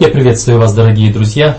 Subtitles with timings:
[0.00, 1.58] Я приветствую вас, дорогие друзья.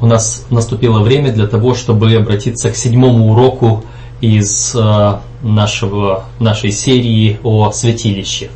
[0.00, 3.82] У нас наступило время для того, чтобы обратиться к седьмому уроку
[4.20, 8.50] из э, нашего, нашей серии о святилище.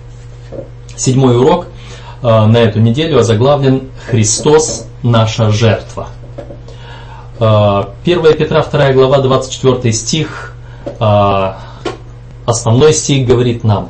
[0.94, 1.66] Седьмой урок
[2.22, 6.06] э, на эту неделю озаглавлен «Христос– наша жертва».
[7.40, 7.44] 1
[8.04, 10.54] э, Петра 2 глава 24 стих,
[12.46, 13.88] основной стих говорит нам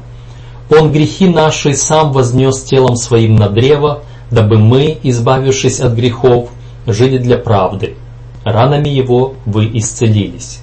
[0.71, 6.51] «Он грехи наши сам вознес телом своим на древо, дабы мы, избавившись от грехов,
[6.87, 7.97] жили для правды.
[8.45, 10.61] Ранами Его вы исцелились.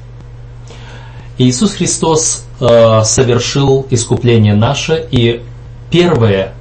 [1.37, 5.43] Иисус Христос э, совершил искупление наше, и
[5.91, 6.53] первое,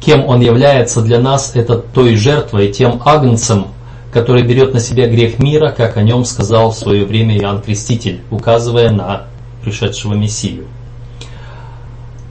[0.00, 3.66] кем Он является для нас, это той жертвой, тем агнцем,
[4.10, 8.22] который берет на себя грех мира, как о нем сказал в свое время Иоанн Креститель,
[8.30, 9.24] указывая на
[9.62, 10.64] пришедшего Мессию.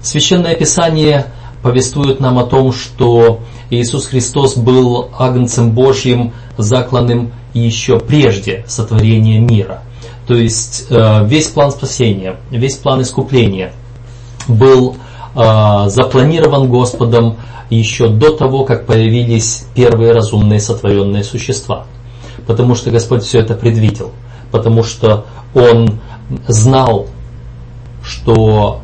[0.02, 1.27] Священное Писание
[1.67, 9.82] повествует нам о том, что Иисус Христос был агнцем Божьим, закланным еще прежде сотворения мира.
[10.27, 13.73] То есть э, весь план спасения, весь план искупления
[14.48, 14.95] был
[15.35, 17.35] э, запланирован Господом
[17.70, 21.85] еще до того, как появились первые разумные сотворенные существа.
[22.45, 24.12] Потому что Господь все это предвидел.
[24.51, 25.99] Потому что Он
[26.48, 27.07] знал,
[28.01, 28.79] что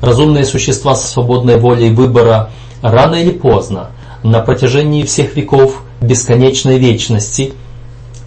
[0.00, 2.50] разумные существа со свободной волей выбора
[2.82, 3.90] рано или поздно
[4.22, 7.52] на протяжении всех веков бесконечной вечности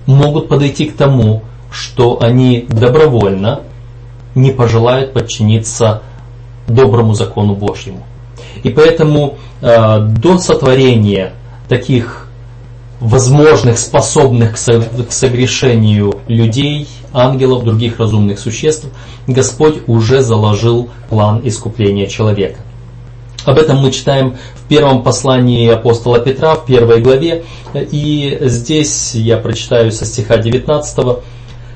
[0.05, 3.61] могут подойти к тому, что они добровольно
[4.35, 6.01] не пожелают подчиниться
[6.67, 8.03] доброму закону Божьему.
[8.63, 11.33] И поэтому э, до сотворения
[11.67, 12.27] таких
[12.99, 18.87] возможных, способных к согрешению людей, ангелов, других разумных существ,
[19.27, 22.59] Господь уже заложил план искупления человека.
[23.45, 27.43] Об этом мы читаем в первом послании апостола Петра, в первой главе.
[27.73, 31.17] И здесь я прочитаю со стиха 19.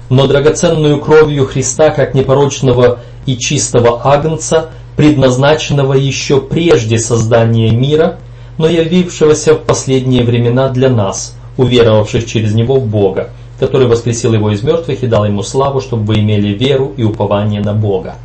[0.09, 8.19] «Но драгоценную кровью Христа, как непорочного и чистого агнца, предназначенного еще прежде создания мира,
[8.59, 14.51] но явившегося в последние времена для нас, уверовавших через Него в Бога, который воскресил Его
[14.51, 18.15] из мертвых и дал Ему славу, чтобы вы имели веру и упование на Бога.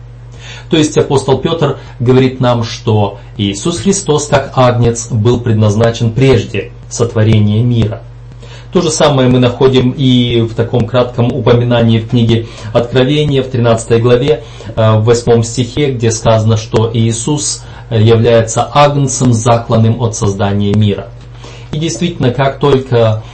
[0.70, 7.62] То есть апостол Петр говорит нам, что Иисус Христос как агнец был предназначен прежде сотворения
[7.62, 8.02] мира.
[8.72, 14.00] То же самое мы находим и в таком кратком упоминании в книге Откровения в 13
[14.00, 14.44] главе,
[14.76, 21.08] э, в 8 стихе, где сказано, что Иисус является агнцем, закланным от создания мира.
[21.72, 23.24] И действительно, как только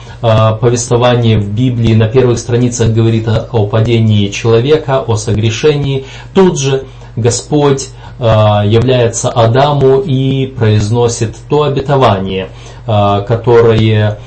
[0.61, 6.05] повествование в Библии на первых страницах говорит о падении человека, о согрешении,
[6.35, 6.85] тут же
[7.17, 7.89] Господь
[8.19, 12.49] э, является Адаму и произносит то обетование,
[12.87, 14.19] э, которое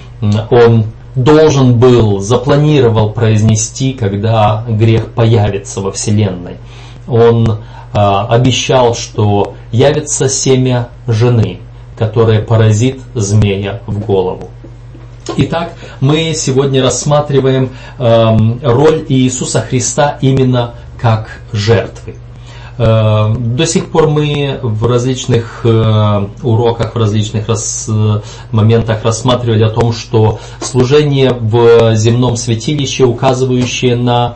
[0.50, 6.58] он должен был, запланировал произнести, когда грех появится во Вселенной.
[7.08, 7.58] Он э,
[7.94, 11.60] обещал, что явится семя жены,
[11.98, 14.50] которое поразит змея в голову.
[15.38, 22.16] Итак, мы сегодня рассматриваем роль Иисуса Христа именно как жертвы.
[22.78, 27.90] Э, до сих пор мы в различных э, уроках, в различных рас,
[28.52, 34.36] моментах рассматривали о том, что служение в земном святилище, указывающее на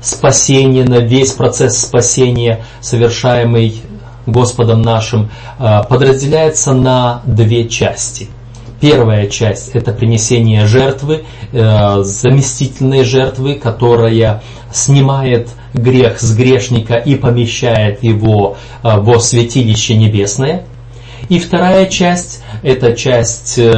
[0.00, 3.82] спасение, на весь процесс спасения, совершаемый
[4.26, 8.28] Господом нашим, э, подразделяется на две части–
[8.80, 14.42] Первая часть– это принесение жертвы, э, заместительной жертвы, которая
[14.72, 20.64] снимает грех с грешника и помещает его э, во святилище небесное.
[21.28, 23.70] И вторая часть– это часть э,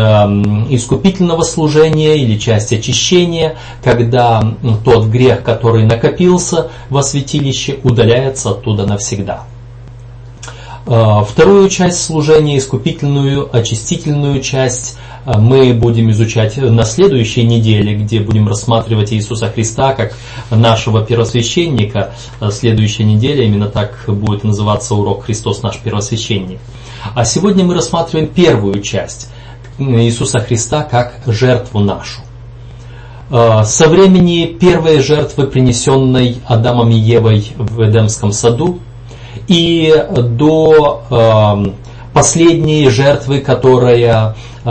[0.70, 9.46] искупительного служения или часть очищения, когда тот грех, который накопился во святилище, удаляется оттуда навсегда.
[10.84, 18.19] А, вторую часть служения, искупительную, очистительную часть а, мы будем изучать на следующей неделе, где
[18.19, 20.14] будем рассматривать Иисуса Христа как
[20.50, 22.14] нашего первосвященника.
[22.40, 26.58] А, следующая неделя именно так будет называться урок «Христос наш первосвященник».
[27.14, 29.29] А сегодня мы рассматриваем первую часть
[29.79, 32.20] Иисуса Христа как жертву нашу.
[33.31, 38.79] Со времени первой жертвы, принесенной Адамом и Евой в Эдемском саду,
[39.49, 41.73] и до э,
[42.12, 44.34] последней жертвы, которая
[44.64, 44.70] э,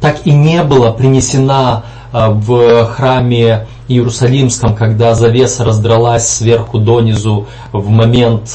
[0.00, 7.88] так и не была принесена э, в храме Иерусалимском, когда завеса раздралась сверху донизу в
[7.88, 8.50] момент,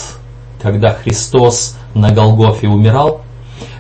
[0.62, 3.22] когда Христос на Голгофе умирал.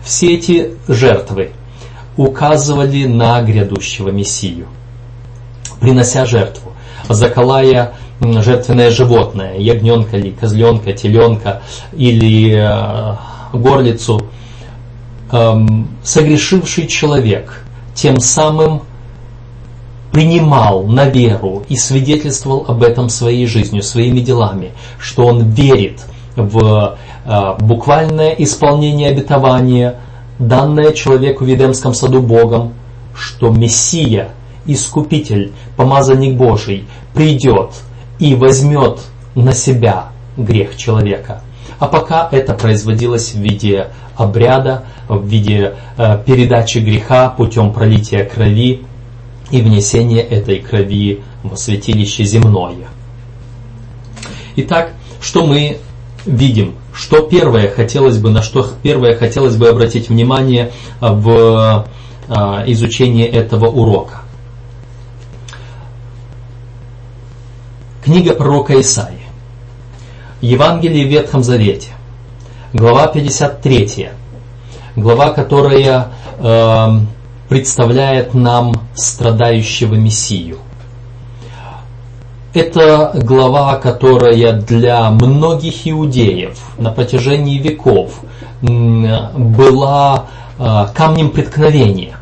[0.03, 1.51] все эти жертвы
[2.15, 4.67] указывали на грядущего Мессию.
[5.79, 6.71] Принося жертву,
[7.07, 11.61] заколая жертвенное животное, ягненка или козленка, теленка
[11.93, 13.15] или э,
[13.53, 14.21] горлицу,
[15.31, 18.81] эм, согрешивший человек тем самым
[20.11, 26.05] принимал на веру и свидетельствовал об этом своей жизнью, своими делами, что он верит
[26.35, 29.95] в э, буквальное исполнение обетования,
[30.39, 32.73] данное человеку в Едемском саду Богом,
[33.15, 34.29] что Мессия,
[34.65, 37.71] Искупитель, Помазанник Божий придет
[38.19, 38.99] и возьмет
[39.35, 41.41] на себя грех человека.
[41.79, 48.83] А пока это производилось в виде обряда, в виде э, передачи греха путем пролития крови,
[49.51, 52.87] и внесение этой крови в святилище земное.
[54.55, 54.91] Итак,
[55.21, 55.77] что мы
[56.25, 56.75] видим?
[56.93, 61.87] Что первое хотелось бы, на что первое хотелось бы обратить внимание в
[62.27, 64.21] а, изучении этого урока?
[68.07, 69.19] Книга пророка Исаии.
[70.39, 71.89] Евангелие в Ветхом Завете.
[72.71, 74.11] Глава 53.
[74.95, 76.07] Глава, которая
[76.39, 76.99] э,
[77.49, 80.59] представляет нам страдающего Мессию.
[82.53, 88.21] Это глава, которая для многих иудеев на протяжении веков
[88.61, 90.27] была
[90.57, 92.16] а, камнем преткновения,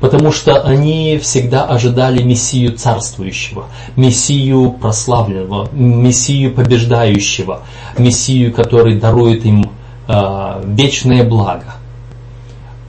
[0.00, 3.66] потому что они всегда ожидали Мессию царствующего,
[3.96, 7.62] Мессию прославленного, Мессию побеждающего,
[7.98, 9.70] Мессию, который дарует им
[10.08, 11.74] а, вечное благо.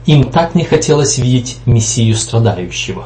[0.06, 3.04] Им так не хотелось видеть Мессию страдающего.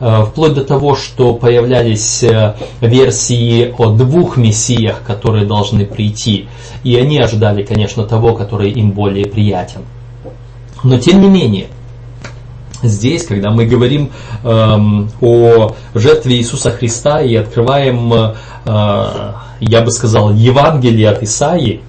[0.00, 6.48] Э, вплоть до того, что появлялись э, версии о двух Мессиях, которые должны прийти.
[6.82, 9.82] И они ожидали, конечно, того, который им более приятен.
[10.82, 11.68] Но тем не менее,
[12.82, 14.10] здесь, когда мы говорим
[14.42, 18.34] эм, о жертве Иисуса Христа и открываем, э,
[19.60, 21.82] я бы сказал, Евангелие от Исаии,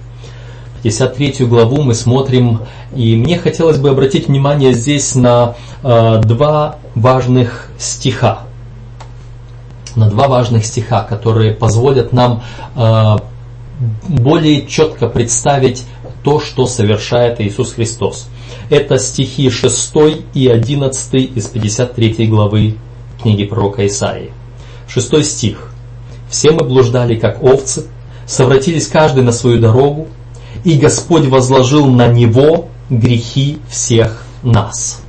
[0.82, 2.60] 53 главу мы смотрим,
[2.94, 8.42] и мне хотелось бы обратить внимание здесь на э, два важных стиха.
[9.96, 12.42] На два важных стиха, которые позволят нам
[12.76, 13.16] э,
[14.08, 15.84] более четко представить
[16.22, 18.28] то, что совершает Иисус Христос.
[18.70, 19.92] Это стихи 6
[20.34, 22.76] и 11 из 53 главы
[23.22, 24.32] книги пророка Исаии.
[24.88, 25.70] Шестой стих.
[26.30, 27.86] «Все мы блуждали, как овцы,
[28.26, 30.08] совратились каждый на свою дорогу,
[30.64, 35.02] и Господь возложил на него грехи всех нас.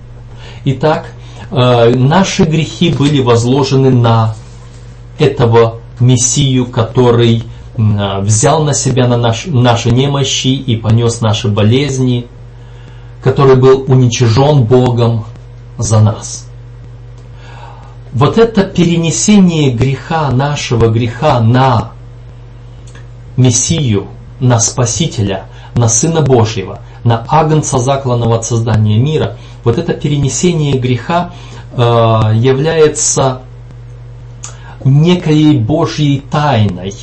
[0.66, 1.08] Итак,
[1.52, 4.36] э, наши грехи были возложены на
[5.18, 7.44] этого Мессию, который
[7.78, 12.28] э, взял на себя на наш, наши немощи и понес наши болезни,
[13.28, 15.26] который был уничижен Богом
[15.78, 16.48] за нас.
[18.14, 21.92] Вот это перенесение греха, нашего греха на
[23.36, 24.08] Мессию,
[24.40, 29.36] на Спасителя, на Сына Божьего, на Агнца, закланного от создания мира,
[29.66, 31.34] вот это перенесение греха
[31.74, 31.82] э,
[32.34, 33.42] является
[34.86, 36.94] некой Божьей тайной.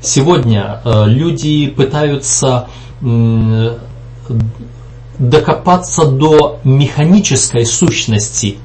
[0.00, 2.68] Сегодня э, люди пытаются
[3.02, 3.76] э,
[5.22, 8.56] докопаться до механической сущности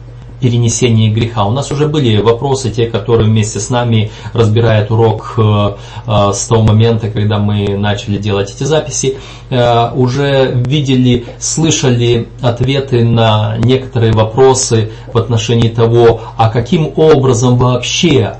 [0.42, 1.46] перенесении греха.
[1.46, 5.76] У нас уже были вопросы, те, которые вместе с нами разбирают урок э,
[6.08, 9.18] э, с того момента, когда мы начали делать эти записи,
[9.50, 18.38] э, уже видели, слышали ответы на некоторые вопросы в отношении того, а каким образом вообще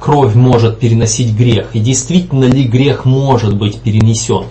[0.00, 4.44] кровь может переносить грех, и действительно ли грех может быть перенесен.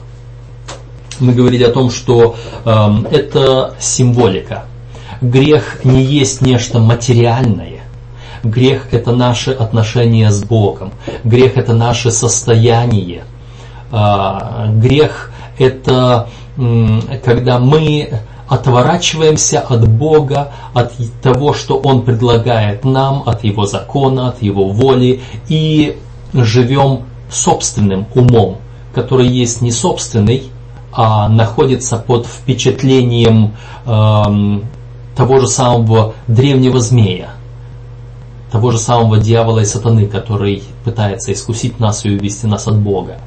[1.19, 2.35] Мы говорили о том, что
[2.65, 4.65] это символика
[5.21, 7.81] Грех не есть нечто материальное.
[8.41, 10.93] Грех– это наши отношения с Богом.
[11.25, 13.23] Грех– это наше состояние.
[13.91, 16.29] А, грех– это
[17.23, 24.41] когда мы отворачиваемся от Бога, от того, что Он предлагает нам, от Его закона, от
[24.41, 25.97] Его воли, и
[26.33, 28.57] живем собственным умом,
[28.93, 30.43] который есть не собственный,
[30.91, 33.55] а находится под впечатлением
[33.85, 34.65] эм,
[35.15, 37.31] того же самого древнего змея,
[38.51, 43.19] того же самого дьявола и сатаны, который пытается искусить нас и увести нас от Бога.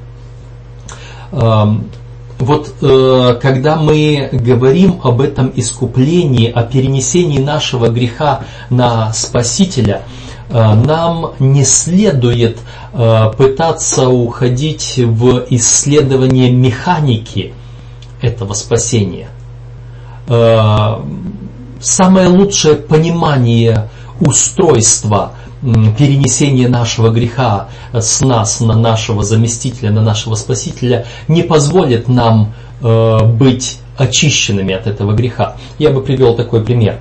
[1.32, 1.86] Эм,
[2.38, 10.21] вот э, когда мы говорим об этом искуплении, о перенесении нашего греха на Спасителя, э,
[10.52, 12.58] нам не следует
[12.92, 17.54] э, пытаться уходить в исследование механики
[18.20, 19.28] этого спасения–
[20.28, 21.00] э,
[21.80, 23.88] самое лучшее понимание
[24.20, 25.32] устройства
[25.62, 33.78] перенесения нашего греха с нас на нашего заместителя, на нашего спасителя не позволит нам быть
[33.96, 35.56] очищенными от этого греха.
[35.78, 36.98] Я бы привел такой пример.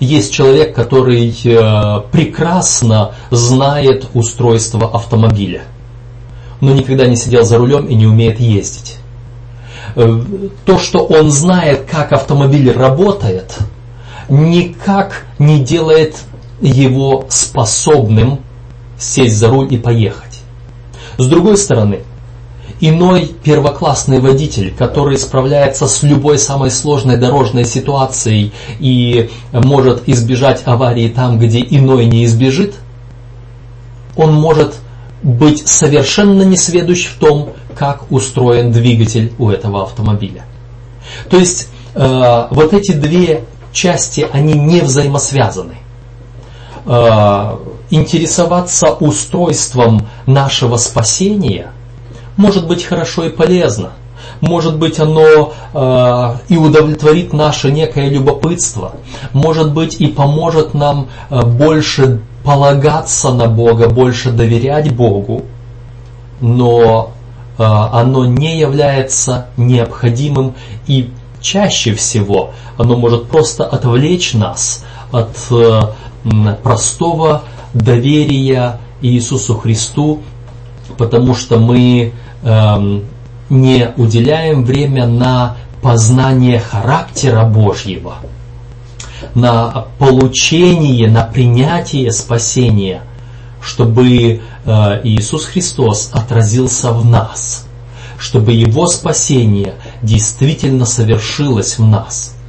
[0.00, 5.64] Есть человек, который э, прекрасно знает устройство автомобиля,
[6.62, 8.96] но никогда не сидел за рулем и не умеет ездить.
[9.96, 10.20] Э,
[10.64, 13.58] то, что он знает, как автомобиль работает,
[14.30, 16.16] никак не делает
[16.62, 18.40] его способным
[18.98, 20.40] сесть за руль и поехать.
[21.18, 22.00] С другой стороны,
[22.80, 31.08] иной первоклассный водитель, который справляется с любой самой сложной дорожной ситуацией и может избежать аварии
[31.08, 32.74] там, где иной не избежит,
[34.16, 34.74] он может
[35.22, 40.44] быть совершенно несведущ в том, как устроен двигатель у этого автомобиля.
[41.28, 45.74] То есть э, вот эти две части, они не взаимосвязаны.
[46.86, 47.56] Э,
[47.90, 51.72] интересоваться устройством нашего спасения
[52.36, 53.90] может быть хорошо и полезно.
[54.40, 58.92] Может быть, оно э, и удовлетворит наше некое любопытство.
[59.32, 65.44] Может быть, и поможет нам э, больше полагаться на Бога, больше доверять Богу.
[66.40, 67.12] Но
[67.58, 70.54] э, оно не является необходимым
[70.86, 71.10] и
[71.40, 75.80] чаще всего оно может просто отвлечь нас от э,
[76.62, 77.42] простого
[77.74, 80.20] доверия Иисусу Христу,
[81.00, 83.04] потому что мы эм,
[83.48, 88.16] не уделяем время на познание характера Божьего,
[89.34, 93.00] на получение, на принятие спасения,
[93.62, 97.66] чтобы э, Иисус Христос отразился в нас,
[98.18, 102.36] чтобы Его спасение действительно совершилось в нас–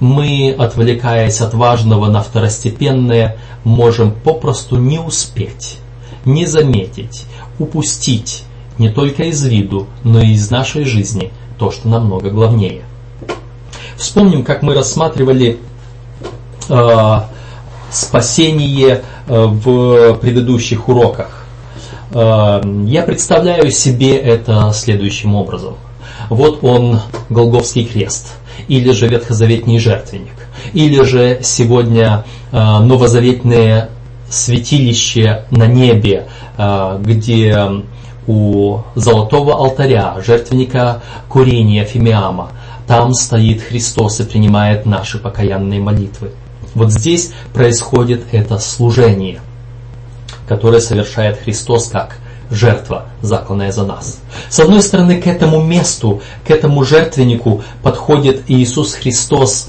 [0.00, 5.78] мы, отвлекаясь от важного на второстепенное, можем попросту не успеть,
[6.26, 7.24] не заметить,
[7.58, 8.44] упустить
[8.78, 12.82] не только из виду, но и из нашей жизни то, что намного главнее.
[13.96, 15.58] Вспомним, как мы рассматривали
[16.68, 17.20] э,
[17.90, 21.46] спасение э, в предыдущих уроках.
[22.10, 25.76] Э, я представляю себе это следующим образом.
[26.28, 28.34] Вот он, Голговский крест–
[28.68, 30.34] или же ветхозаветний жертвенник,
[30.72, 33.90] или же сегодня э, новозаветное
[34.30, 37.68] святилище на небе, э, где
[38.26, 42.50] у золотого алтаря, жертвенника курения Фимиама,
[42.86, 46.32] там стоит Христос и принимает наши покаянные молитвы.
[46.74, 49.40] Вот здесь происходит это служение,
[50.48, 52.18] которое совершает Христос как
[52.50, 54.20] жертва, закланная за нас.
[54.48, 59.68] С одной стороны, к этому месту, к этому жертвеннику подходит Иисус Христос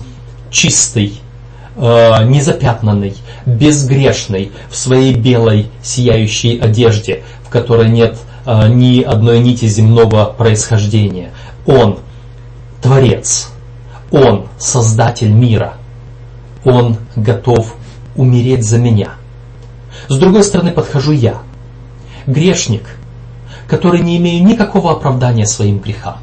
[0.51, 1.19] чистый,
[1.77, 3.15] э, незапятнанный,
[3.46, 11.31] безгрешный, в своей белой сияющей одежде, в которой нет э, ни одной нити земного происхождения.
[11.65, 12.00] Он
[12.81, 13.51] Творец,
[14.12, 15.75] Он Создатель мира,
[16.65, 17.75] Он готов
[18.15, 19.12] умереть за меня.
[20.10, 21.41] С другой стороны подхожу я–
[22.27, 22.84] грешник,
[23.67, 26.17] который не имею никакого оправдания своим грехам.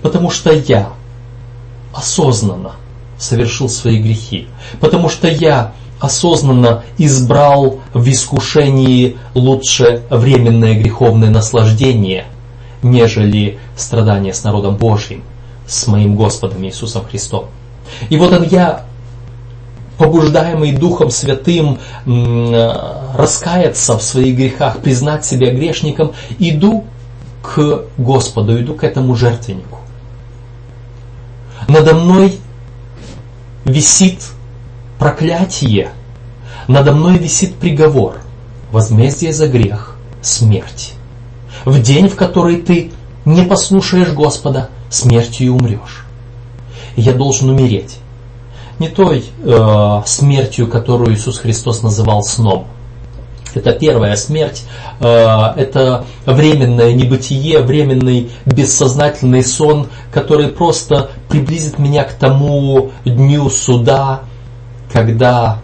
[0.00, 0.90] Потому что я
[1.92, 2.72] осознанно
[3.18, 4.46] совершил свои грехи.
[4.80, 12.26] Потому что я осознанно избрал в искушении лучше временное греховное наслаждение,
[12.82, 15.24] нежели страдания с народом Божьим,
[15.66, 17.46] с моим Господом Иисусом Христом.
[18.08, 18.84] И вот он я
[19.98, 21.78] побуждаемый Духом Святым
[23.14, 26.84] раскаяться в своих грехах, признать себя грешником, иду
[27.42, 29.78] к Господу, иду к этому жертвеннику.
[31.66, 32.38] Надо мной
[33.68, 34.20] висит
[34.98, 35.90] проклятие,
[36.66, 38.18] надо мной висит приговор,
[38.72, 40.94] возмездие за грех, смерть.
[41.64, 42.92] В день, в который ты
[43.24, 46.04] не послушаешь Господа, смертью умрешь.
[46.96, 47.98] я должен умереть
[48.78, 52.66] не той э, смертью, которую Иисус Христос называл сном.
[53.58, 54.62] Это первая смерть,
[55.00, 55.04] э,
[55.56, 64.20] это временное небытие, временный бессознательный сон, который просто приблизит меня к тому дню суда,
[64.92, 65.58] когда,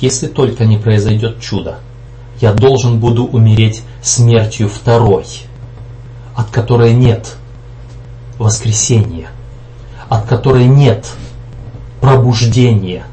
[0.00, 1.78] если только не произойдет чудо,
[2.40, 5.26] я должен буду умереть смертью второй,
[6.34, 7.36] от которой нет
[8.36, 9.28] воскресения,
[10.08, 11.06] от которой нет
[12.00, 13.04] пробуждение,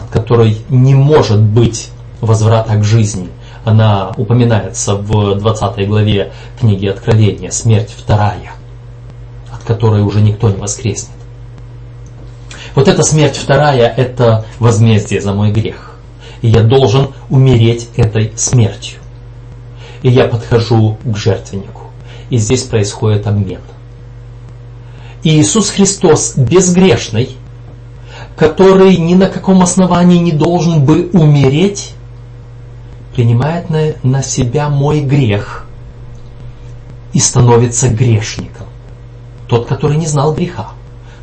[0.00, 1.90] от которой не может быть
[2.20, 3.28] возврата к жизни.
[3.64, 8.52] Она упоминается в 20 главе книги Откровения, смерть вторая,
[9.52, 11.12] от которой уже никто не воскреснет.
[12.74, 15.96] Вот эта смерть вторая– это возмездие за мой грех.
[16.42, 19.00] И я должен умереть этой смертью.
[20.02, 21.82] И я подхожу к жертвеннику.
[22.30, 23.60] И здесь происходит обмен.
[25.24, 27.30] И Иисус Христос безгрешный,
[28.36, 31.94] который ни на каком основании не должен бы умереть,
[33.18, 35.66] принимает на, на себя мой грех
[37.12, 38.68] и становится грешником.
[39.48, 40.68] Тот, который не знал греха,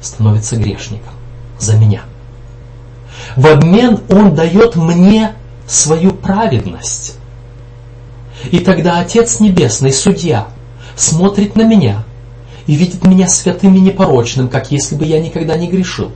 [0.02, 1.14] становится грешником
[1.58, 2.02] за меня.
[3.38, 5.36] В обмен он дает мне
[5.68, 7.18] свою праведность.
[8.52, 10.50] И тогда Отец Небесный, Судья,
[10.98, 12.04] смотрит на меня
[12.68, 16.12] и видит меня святым и непорочным, как если бы я никогда не грешил.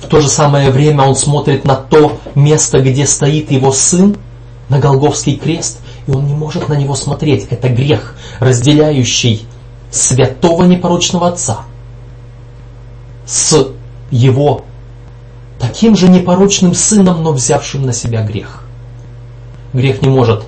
[0.00, 4.16] В то же самое время он смотрит на то место, где стоит его сын,
[4.68, 7.48] на Голговский крест, и он не может на него смотреть.
[7.50, 9.46] Это грех, разделяющий
[9.90, 11.60] святого непорочного Отца
[13.26, 13.68] с
[14.10, 14.64] его
[15.58, 18.64] таким же непорочным сыном, но взявшим на себя грех.
[19.72, 20.44] Грех не может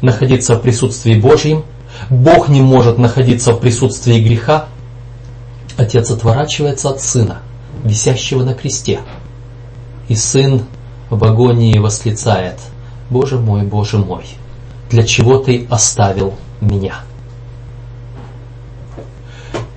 [0.00, 1.64] находиться в присутствии Божьем,
[2.08, 4.66] Бог не может находиться в присутствии греха.
[5.76, 7.42] Отец отворачивается от сына,
[7.84, 9.00] висящего на кресте.
[10.08, 10.62] И сын
[11.10, 12.58] в агонии восклицает,
[13.10, 14.24] «Боже мой, Боже мой,
[14.90, 17.00] для чего ты оставил меня?»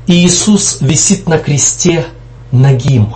[0.07, 2.05] И Иисус висит на кресте
[2.51, 3.13] нагим,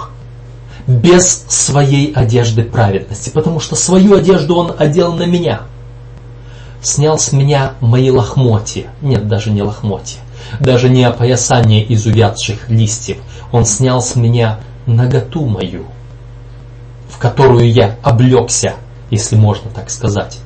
[0.88, 5.62] без своей одежды праведности, потому что свою одежду Он одел на меня.
[6.82, 10.20] Снял с меня мои лохмотья, нет, даже не лохмотья,
[10.60, 13.18] даже не опоясание из увядших листьев,
[13.51, 15.86] Он снял с меня наготу мою,
[17.10, 18.75] в которую я облегся,
[19.10, 20.39] если можно так сказать,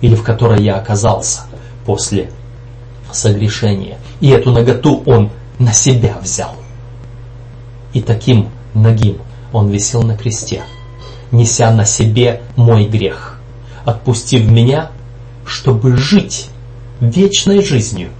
[0.00, 1.42] или в которой я оказался
[1.84, 2.30] после
[3.12, 3.98] согрешения.
[4.20, 6.54] И эту наготу Он на себя взял.
[7.92, 9.18] И таким нагим
[9.52, 10.62] он висел на кресте,
[11.32, 13.40] неся на себе мой грех,
[13.84, 14.90] отпустив меня,
[15.46, 16.50] чтобы жить
[17.00, 18.10] вечной жизнью,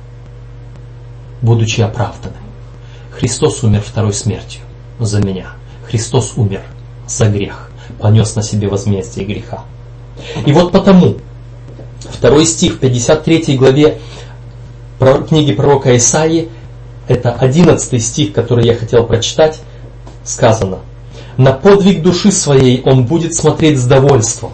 [1.43, 2.40] будучи оправданным.
[3.11, 4.62] Христос умер второй смертью
[4.99, 5.56] за меня.
[5.88, 6.62] Христос умер
[7.07, 7.70] за грех,
[8.01, 9.64] понес на себе возмездие греха.
[10.44, 11.16] И вот потому,
[12.11, 13.99] второй стих в 53 главе
[15.29, 16.49] книги пророка Исаии,
[17.07, 19.61] это 11 стих, который я хотел прочитать,
[20.25, 20.79] сказано,
[21.37, 24.53] «На подвиг души своей он будет смотреть с довольством.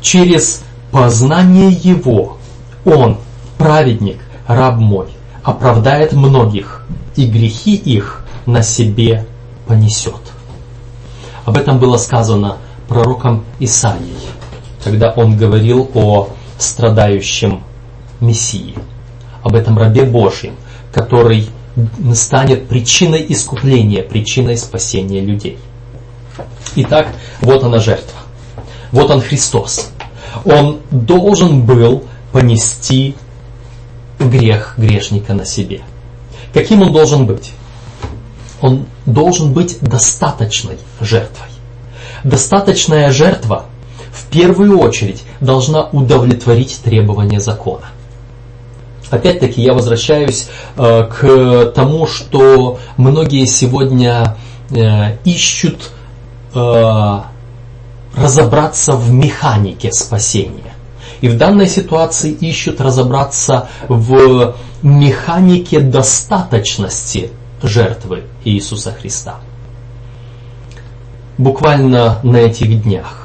[0.00, 2.38] Через познание его
[2.84, 3.18] он,
[3.58, 5.08] праведник, раб мой,
[5.42, 9.26] оправдает многих, и грехи их на себе
[9.66, 10.29] понесет».
[11.44, 14.18] Об этом было сказано пророком Исаией,
[14.84, 17.62] когда он говорил о страдающем
[18.20, 18.74] Мессии,
[19.42, 20.56] об этом рабе Божьем,
[20.92, 21.48] который
[22.14, 25.58] станет причиной искупления, причиной спасения людей.
[26.76, 27.08] Итак,
[27.40, 28.18] вот она жертва.
[28.92, 29.90] Вот он Христос.
[30.44, 33.14] Он должен был понести
[34.18, 35.80] грех грешника на себе.
[36.52, 37.52] Каким он должен быть?
[38.60, 41.48] Он должен быть достаточной жертвой.
[42.24, 43.64] Достаточная жертва
[44.12, 47.86] в первую очередь должна удовлетворить требования закона.
[49.10, 54.36] Опять-таки я возвращаюсь э, к тому, что многие сегодня
[54.70, 55.90] э, ищут
[56.54, 57.20] э,
[58.16, 60.74] разобраться в механике спасения.
[61.20, 67.30] И в данной ситуации ищут разобраться в механике достаточности
[67.62, 69.36] жертвы Иисуса Христа.
[71.38, 73.20] Буквально на этих днях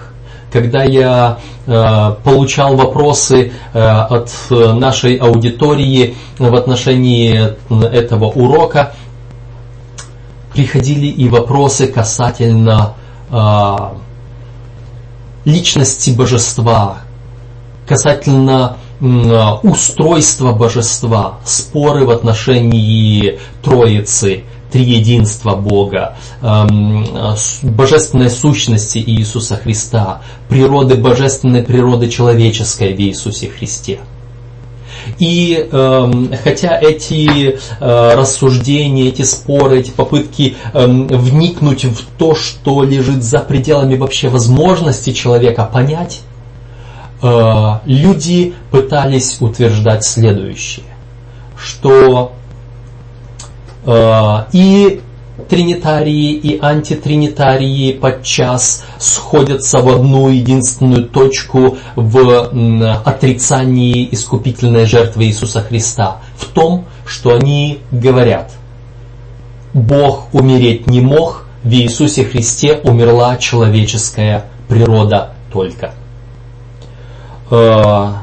[0.56, 8.94] когда я э, получал вопросы э, от нашей аудитории в отношении этого урока,
[10.54, 12.94] приходили и вопросы касательно
[13.32, 13.76] э,
[15.44, 17.00] личности божества,
[17.86, 18.78] касательно
[19.64, 27.06] устройства божества, споры в отношении Троицы, триединства Бога, эм,
[27.64, 34.00] божественной сущности Иисуса Христа, природы божественной природы человеческой в Иисусе Христе.
[35.20, 36.12] И э,
[36.44, 43.40] хотя эти э, рассуждения, эти споры, эти попытки э, вникнуть в то, что лежит за
[43.40, 46.22] пределами вообще возможности человека понять,
[47.22, 50.86] э, люди пытались утверждать следующее,
[51.58, 52.34] что
[53.86, 55.02] Э, и
[55.50, 66.22] тринитарии и антитринитарии подчас сходятся в одну единственную точку в отрицании искупительной жертвы Иисуса Христа,
[66.38, 68.54] в том, что они говорят,
[69.74, 75.94] Бог умереть не мог, в Иисусе Христе умерла человеческая природа только.
[77.52, 78.14] Э,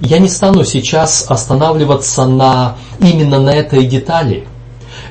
[0.00, 4.46] я не стану сейчас останавливаться на, именно на этой детали–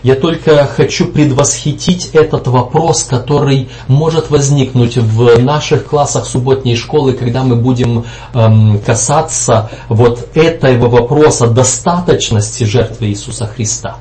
[0.05, 7.41] я только хочу предвосхитить этот вопрос, который может возникнуть в наших классах субботней школы, когда
[7.43, 13.97] мы будем эм, касаться вот этого вопроса достаточности жертвы Иисуса Христа.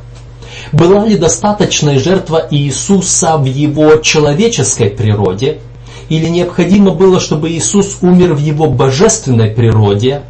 [0.73, 5.61] Была ли достаточная жертва Иисуса в его человеческой природе,
[6.09, 10.23] или необходимо было, чтобы Иисус умер в его божественной природе,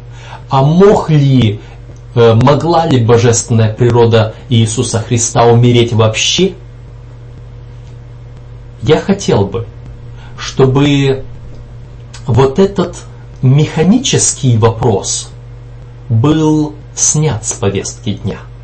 [0.49, 1.59] а мог ли
[2.15, 6.53] Э, могла ли божественная природа Иисуса Христа умереть вообще?
[8.81, 9.67] Я хотел бы,
[10.37, 11.25] чтобы
[12.25, 13.03] вот этот
[13.41, 15.29] механический вопрос
[16.07, 18.39] был снят с повестки дня–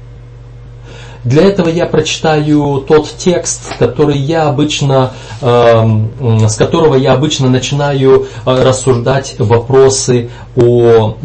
[1.24, 8.26] для этого я прочитаю тот текст, который я обычно, э, с которого я обычно начинаю
[8.46, 11.16] э, рассуждать вопросы о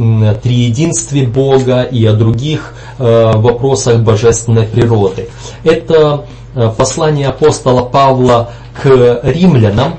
[0.43, 5.29] триединстве Бога и о других э, вопросах божественной природы.
[5.65, 8.51] Это э, послание апостола Павла
[8.83, 9.97] к римлянам,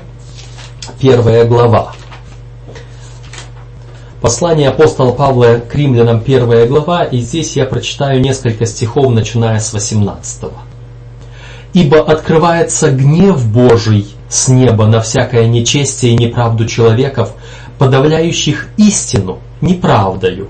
[1.00, 1.92] первая глава.
[4.20, 9.72] Послание апостола Павла к римлянам, первая глава, и здесь я прочитаю несколько стихов, начиная с
[9.72, 10.50] 18.
[11.72, 17.32] «Ибо открывается гнев Божий с неба на всякое нечестие и неправду человеков,
[17.78, 20.48] подавляющих истину неправдою.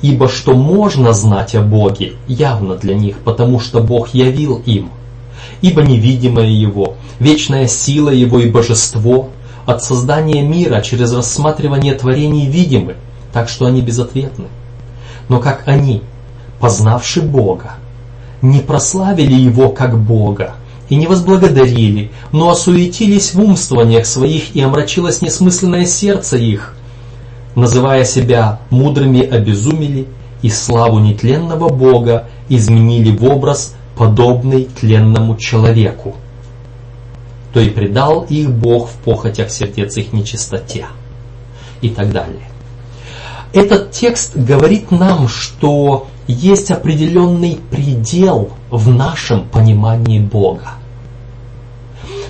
[0.00, 4.90] Ибо что можно знать о Боге, явно для них, потому что Бог явил им.
[5.62, 9.30] Ибо невидимое Его, вечная сила Его и божество–
[9.66, 12.96] от создания мира через рассматривание творений видимы,
[13.32, 14.46] так что они безответны.
[15.28, 16.02] Но как они,
[16.60, 17.72] познавши Бога,
[18.42, 20.54] не прославили Его как Бога
[20.88, 26.76] и не возблагодарили, но осуетились в умствованиях своих и омрачилось несмысленное сердце их,
[27.54, 30.06] называя себя мудрыми обезумели
[30.42, 36.16] и славу нетленного Бога изменили в образ, подобный тленному человеку
[37.54, 40.86] то и предал их Бог в похотях сердец их нечистоте.
[41.80, 42.48] И так далее.
[43.52, 50.72] Этот текст говорит нам, что есть определенный предел в нашем понимании Бога.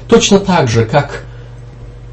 [0.09, 1.25] Точно так же, как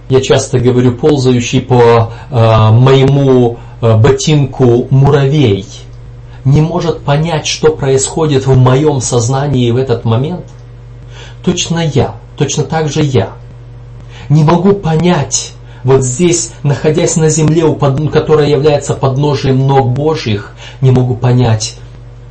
[0.08, 5.66] я часто говорю, ползающий по э, моему э, ботинку муравей
[6.46, 10.46] не может понять, что происходит в моем сознании в этот момент,
[11.44, 13.34] точно я точно так же я.
[14.28, 17.72] Не могу понять, вот здесь, находясь на земле,
[18.12, 21.78] которая является подножием ног Божьих, не могу понять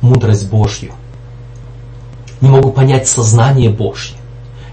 [0.01, 0.91] мудрость Божью.
[2.41, 4.17] Не могу понять сознание Божье.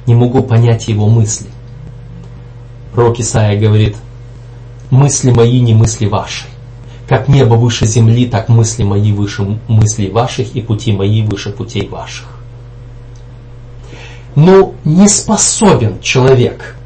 [0.07, 1.47] Не могу понять его мысли.
[2.93, 3.95] Пророк Исаия говорит,
[4.91, 6.47] мысли мои не мысли ваши.
[7.07, 11.87] Как небо выше земли, так мысли мои выше мыслей ваших, и пути мои выше путей
[11.87, 12.38] ваших.
[14.39, 16.77] Но не способен человек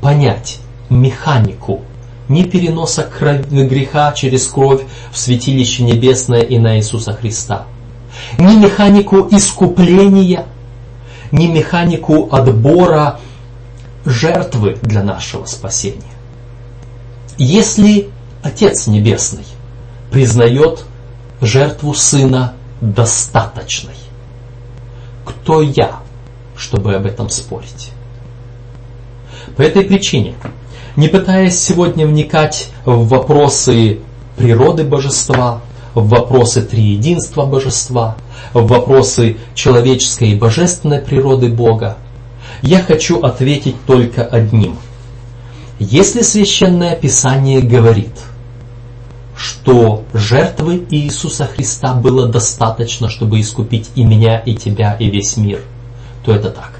[0.00, 0.58] понять
[0.90, 1.82] механику.
[2.28, 7.66] Ни переноса крови, греха через кровь в святилище небесное и на Иисуса Христа,
[8.38, 10.46] ни механику искупления,
[11.30, 13.20] ни механику отбора
[14.04, 16.02] жертвы для нашего спасения.
[17.38, 18.10] Если
[18.42, 19.46] Отец Небесный
[20.10, 20.84] признает
[21.40, 23.94] жертву Сына достаточной,
[25.24, 26.00] кто я,
[26.56, 27.92] чтобы об этом спорить.
[29.56, 30.34] По этой причине,
[30.96, 34.00] не пытаясь сегодня вникать в вопросы
[34.36, 35.60] природы божества,
[35.94, 38.16] в вопросы триединства божества,
[38.52, 41.96] в вопросы человеческой и божественной природы Бога,
[42.62, 44.76] я хочу ответить только одним.
[45.78, 48.12] Если Священное Писание говорит,
[49.36, 55.60] что жертвы Иисуса Христа было достаточно, чтобы искупить и меня, и тебя, и весь мир–
[56.26, 56.72] то это так.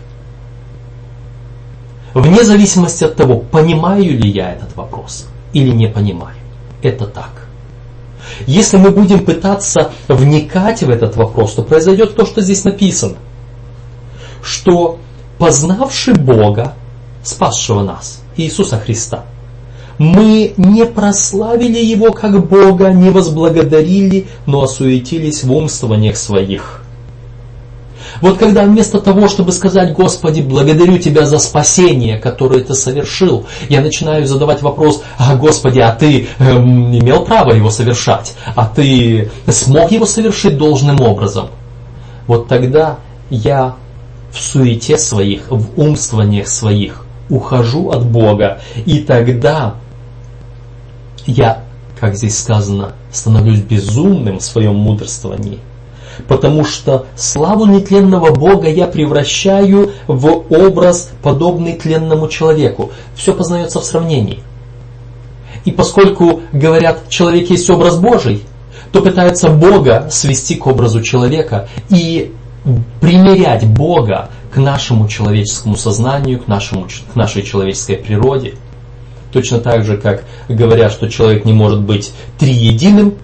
[2.15, 6.37] Вне зависимости от того, понимаю ли я этот вопрос или не понимаю.
[6.83, 7.31] Это так.
[8.47, 13.17] Если мы будем пытаться вникать в этот вопрос, то произойдет то, что здесь написано.
[14.43, 14.99] Что
[15.39, 16.75] познавший Бога,
[17.23, 19.25] спасшего нас, Иисуса Христа,
[19.99, 26.83] мы не прославили Его как Бога, не возблагодарили, но осуетились в умствованиях своих–
[28.21, 33.81] вот когда вместо того, чтобы сказать, Господи, благодарю Тебя за спасение, которое Ты совершил, я
[33.81, 38.35] начинаю задавать вопрос, а Господи, а Ты эм, имел право его совершать?
[38.55, 41.49] А Ты смог его совершить должным образом?
[42.27, 42.99] вот тогда
[43.31, 43.77] я
[44.31, 49.77] в суете своих, в умствованиях своих ухожу от Бога, и тогда
[51.27, 51.65] я,
[51.99, 55.59] как здесь сказано, становлюсь безумным в своем мудрствовании,
[56.29, 62.93] потому что славу нетленного Бога я превращаю в образ, подобный тленному человеку.
[63.15, 64.41] Все познается в сравнении.
[65.65, 68.43] И поскольку говорят, человек есть образ Божий,
[68.93, 72.33] то пытаются Бога свести к образу человека и
[73.01, 78.55] примерять Бога к нашему человеческому сознанию, к, нашему, к нашей человеческой природе.
[79.33, 83.15] Точно так же, как говорят, что человек не может быть триединым,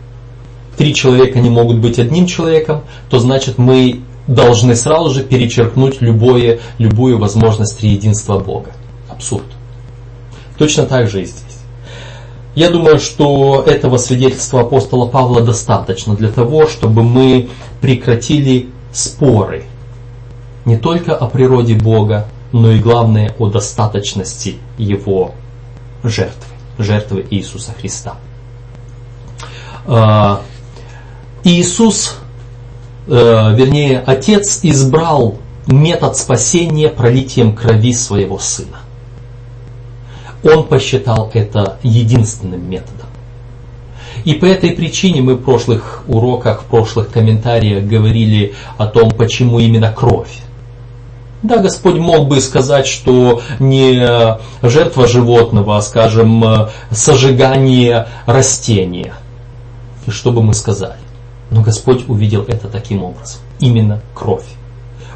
[0.76, 6.60] три человека не могут быть одним человеком, то значит мы должны сразу же перечеркнуть любое,
[6.78, 8.72] любую возможность триединства Бога.
[9.08, 9.44] Абсурд.
[10.58, 11.42] Точно так же и здесь.
[12.54, 17.48] Я думаю, что этого свидетельства апостола Павла достаточно для того, чтобы мы
[17.80, 19.64] прекратили споры
[20.64, 25.32] не только о природе Бога, но и главное о достаточности Его
[26.04, 26.46] жертвы,
[26.78, 28.16] жертвы Иисуса Христа.
[31.44, 32.16] Иисус,
[33.06, 38.78] э, вернее, Отец избрал метод спасения пролитием крови своего Сына.
[40.44, 43.06] Он посчитал это единственным методом.
[44.24, 49.58] И по этой причине мы в прошлых уроках, в прошлых комментариях говорили о том, почему
[49.58, 50.38] именно кровь.
[51.42, 56.44] Да, Господь мог бы сказать, что не жертва животного, а, скажем,
[56.92, 59.14] сожигание растения.
[60.06, 60.98] И что бы мы сказали?
[61.52, 63.40] Но Господь увидел это таким образом.
[63.60, 64.46] Именно кровь.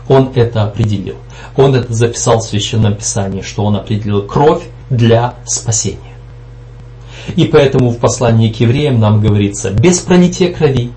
[0.07, 1.16] Он это определил.
[1.57, 5.99] Он это записал в Священном Писании, что он определил кровь для спасения.
[7.35, 10.92] И поэтому в послании к евреям нам говорится, без пролития крови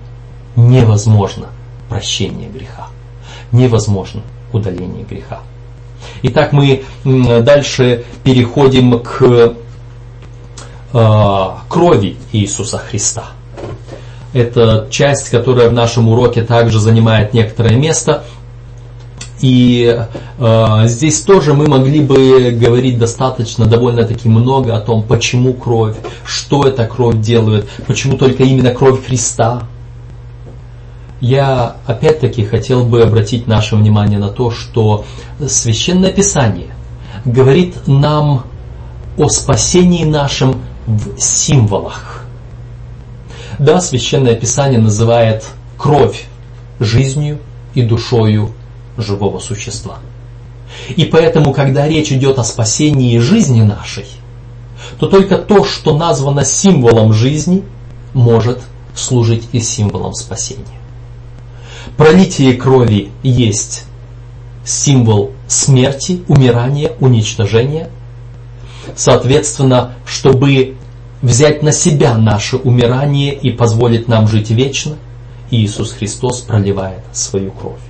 [0.54, 1.46] невозможно
[1.88, 2.88] прощение греха.
[3.50, 4.22] Невозможно
[4.52, 5.40] удаление греха.
[6.22, 9.54] Итак, мы дальше переходим к
[10.92, 13.30] э, крови Иисуса Христа.
[14.32, 18.24] Это часть, которая в нашем уроке также занимает некоторое место.
[19.40, 19.98] И
[20.38, 26.64] э, здесь тоже мы могли бы говорить достаточно, довольно-таки много о том, почему кровь, что
[26.64, 29.62] эта кровь делает, почему только именно кровь Христа.
[31.20, 35.04] Я опять-таки хотел бы обратить наше внимание на то, что
[35.46, 36.74] Священное Писание
[37.24, 38.44] говорит нам
[39.16, 42.09] о спасении нашем в символах.
[43.60, 45.44] Да, Священное Писание называет
[45.76, 46.24] кровь
[46.78, 47.40] жизнью
[47.74, 48.52] и душою
[48.96, 49.98] живого существа.
[50.96, 54.06] И поэтому, когда речь идет о спасении жизни нашей,
[54.98, 57.62] то только то, что названо символом жизни,
[58.14, 58.62] может
[58.94, 60.64] служить и символом спасения.
[61.98, 63.84] Пролитие крови есть
[64.64, 67.90] символ смерти, умирания, уничтожения.
[68.96, 70.76] Соответственно, чтобы
[71.22, 74.96] взять на себя наше умирание и позволить нам жить вечно,
[75.50, 77.80] Иисус Христос проливает свою кровь.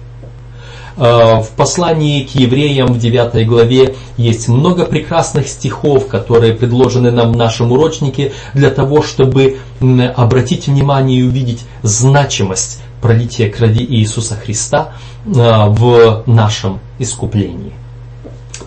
[0.96, 7.32] Э, в послании к евреям в 9 главе есть много прекрасных стихов, которые предложены нам
[7.32, 14.92] в нашем урочнике для того, чтобы обратить внимание и увидеть значимость пролития крови Иисуса Христа
[15.24, 17.72] э, в нашем искуплении.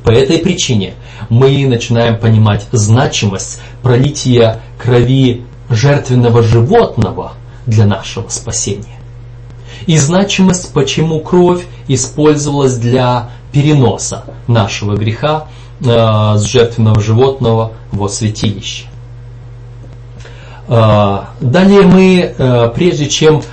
[0.04, 0.96] По этой причине
[1.30, 7.34] мы начинаем понимать значимость пролития крови жертвенного животного
[7.66, 9.00] для нашего спасения
[9.86, 15.48] и значимость, почему кровь использовалась для переноса нашего греха
[15.80, 18.86] э, с жертвенного животного во святилище.
[20.68, 23.44] Э, далее мы, э, прежде чем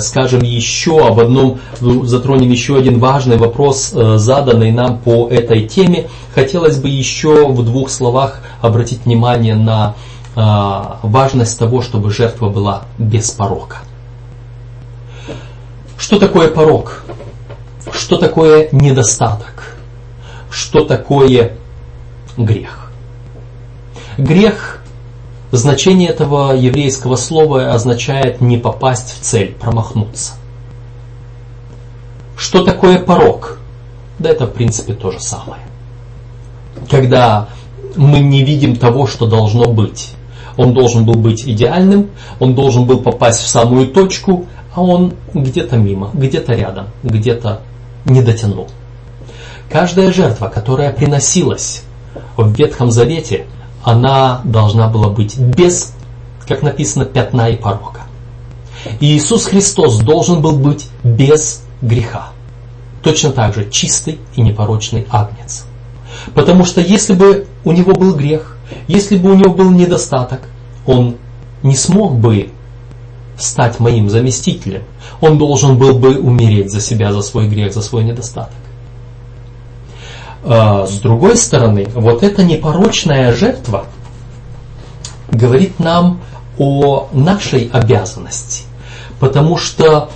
[0.00, 6.08] скажем еще об одном, затронем еще один важный вопрос, э, заданный нам по этой теме,
[6.34, 9.94] хотелось бы еще в двух словах обратить внимание на
[10.36, 10.40] э,
[11.02, 13.78] важность того, чтобы жертва была без порока.
[15.96, 17.04] Что такое порог?
[17.92, 19.76] Что такое недостаток?
[20.50, 21.56] Что такое
[22.36, 22.90] грех?
[24.18, 24.83] Грех,
[25.56, 30.34] значение этого еврейского слова означает не попасть в цель, промахнуться.
[32.36, 33.58] Что такое порог?
[34.18, 35.62] Да это в принципе то же самое.
[36.90, 37.48] Когда
[37.96, 40.12] мы не видим того, что должно быть.
[40.56, 45.76] Он должен был быть идеальным, он должен был попасть в самую точку, а он где-то
[45.76, 47.60] мимо, где-то рядом, где-то
[48.04, 48.68] не дотянул.
[49.68, 51.82] Каждая жертва, которая приносилась
[52.36, 53.46] в Ветхом Завете,
[53.84, 55.92] она должна была быть без,
[56.48, 58.02] как написано, пятна и порока.
[59.00, 62.28] И Иисус Христос должен был быть без греха.
[63.02, 65.66] Точно так же чистый и непорочный агнец.
[66.34, 68.56] Потому что если бы у него был грех,
[68.88, 70.40] если бы у него был недостаток,
[70.86, 71.16] он
[71.62, 72.50] не смог бы
[73.38, 74.82] стать моим заместителем.
[75.20, 78.54] Он должен был бы умереть за себя, за свой грех, за свой недостаток.
[80.46, 83.86] А, с другой стороны, вот эта непорочная жертва
[85.30, 86.20] говорит нам
[86.58, 88.64] о нашей обязанности.
[89.20, 90.10] Потому что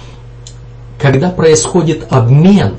[1.00, 2.78] когда происходит обмен,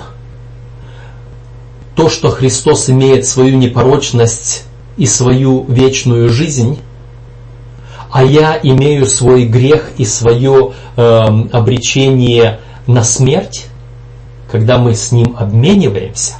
[1.95, 6.79] то, что Христос имеет свою непорочность и свою вечную жизнь,
[8.11, 11.01] а я имею свой грех и свое э,
[11.51, 13.65] обречение на смерть,
[14.51, 16.35] когда мы с ним обмениваемся,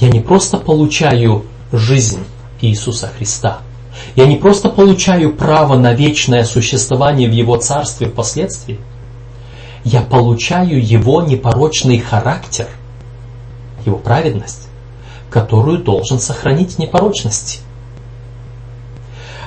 [0.00, 2.24] я не просто получаю жизнь
[2.60, 3.58] Иисуса Христа,
[4.16, 8.78] я не просто получаю право на вечное существование в Его Царстве впоследствии,
[9.84, 12.68] я получаю Его непорочный характер,
[13.84, 14.68] Его праведность,
[15.30, 17.60] которую должен сохранить непорочности.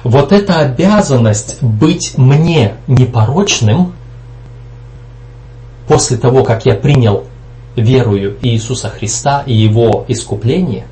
[0.03, 3.93] Вот эта обязанность быть мне непорочным
[5.87, 7.25] после того, как я принял
[7.75, 10.87] верую Иисуса Христа и Его искупление,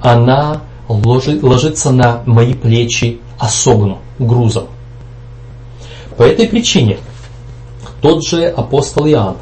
[0.00, 4.66] она ложится на мои плечи особым грузом.
[6.16, 6.98] По этой причине
[8.00, 9.36] тот же апостол Иоанн,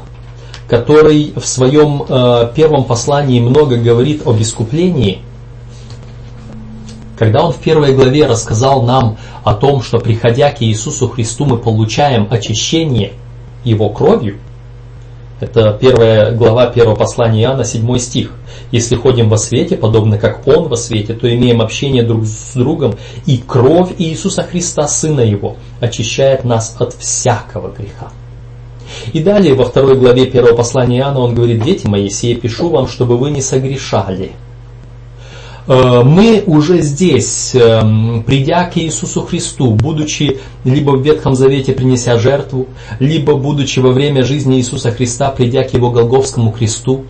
[0.67, 5.21] который в своем э, первом послании много говорит об искуплении,
[7.17, 11.57] когда он в первой главе рассказал нам о том, что приходя к Иисусу Христу мы
[11.57, 13.13] получаем очищение
[13.63, 14.39] Его кровью,
[15.43, 18.31] это первая глава первого послания Иоанна, 7 стих.
[18.71, 22.95] Если ходим во свете, подобно как Он во свете, то имеем общение друг с другом,
[23.25, 28.11] и кровь Иисуса Христа, Сына Его, очищает нас от всякого греха.
[29.11, 32.87] И далее во второй главе первого послания Иоанна он говорит, «Дети мои, сие пишу вам,
[32.87, 34.31] чтобы вы не согрешали».
[35.65, 42.19] Э, мы уже здесь, эм, придя к Иисусу Христу, будучи либо в Ветхом Завете принеся
[42.19, 42.67] жертву,
[42.99, 47.05] либо будучи во время жизни Иисуса Христа, придя к Его Голговскому кресту,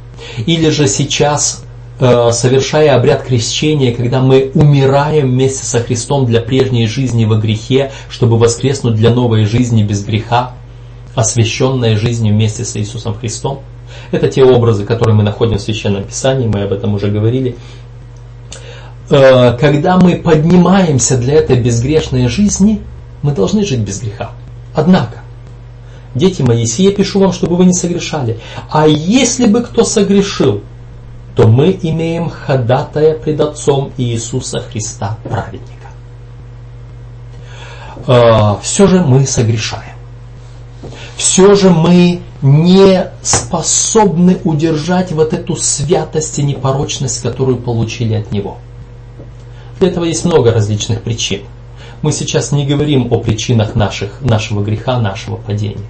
[0.46, 1.66] или же сейчас
[2.00, 7.92] э, совершая обряд крещения, когда мы умираем вместе со Христом для прежней жизни во грехе,
[8.10, 10.54] чтобы воскреснуть для новой жизни без греха,
[11.16, 13.62] освященной жизнью вместе с Иисусом Христом.
[14.12, 17.56] Это те образы, которые мы находим в Священном Писании, мы об этом уже говорили.
[19.13, 22.82] Э, когда мы поднимаемся для этой безгрешной жизни,
[23.21, 24.32] мы должны жить без греха.
[24.73, 25.19] Однако,
[26.15, 28.39] дети мои, сие пишу вам, чтобы вы не согрешали.
[28.71, 30.63] А если бы кто согрешил,
[31.36, 35.89] то мы имеем ходатая пред Отцом Иисуса Христа, праведника.
[38.08, 39.95] Э, Все же мы согрешаем.
[41.17, 48.58] Все же мы не способны удержать вот эту святость и непорочность, которую получили от Него.
[49.84, 51.41] Этого есть много различных причин.
[52.02, 55.86] Мы сейчас не говорим о причинах наших, нашего греха, нашего падения.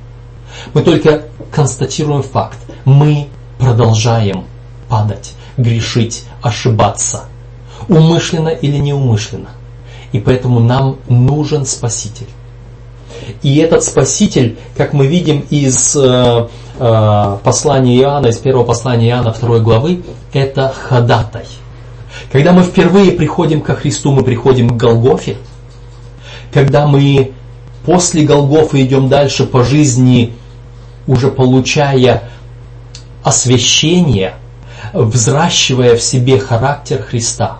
[0.74, 2.58] Мы только констатируем факт.
[2.86, 3.28] Мы
[3.60, 4.46] продолжаем
[4.90, 7.26] падать, грешить, ошибаться.
[7.88, 9.50] Умышленно или неумышленно.
[10.12, 12.30] И поэтому нам нужен Спаситель.
[13.44, 16.48] И этот Спаситель, как мы видим из э,
[16.80, 20.04] э, послания Иоанна, из первого послания Иоанна второй главы,
[20.34, 21.46] это ходатай–
[22.34, 25.38] когда мы впервые приходим ко Христу, мы приходим к Голгофе.
[26.52, 27.32] Когда мы
[27.86, 30.34] после Голгофы идем дальше по жизни,
[31.06, 32.32] уже получая
[33.24, 34.34] освящение,
[34.94, 37.60] взращивая в себе характер Христа,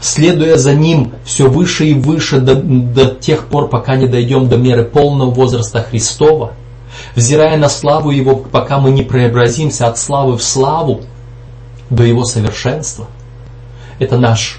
[0.00, 4.56] следуя за Ним все выше и выше до, до тех пор, пока не дойдем до
[4.56, 6.54] меры полного возраста Христова,
[7.14, 11.02] взирая на славу Его, пока мы не преобразимся от славы в славу
[11.90, 13.06] до Его совершенства–
[13.98, 14.58] это наш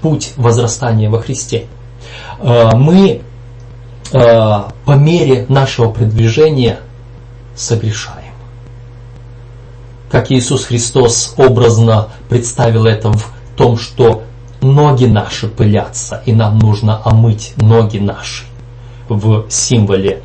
[0.00, 1.66] путь возрастания во Христе.
[2.38, 3.22] Э, мы
[4.12, 6.80] э, по мере нашего продвижения
[7.54, 8.34] согрешаем.
[10.10, 14.22] Как Иисус Христос образно представил это в том, что
[14.60, 18.44] ноги наши пылятся, и нам нужно омыть ноги наши
[19.08, 20.22] в символе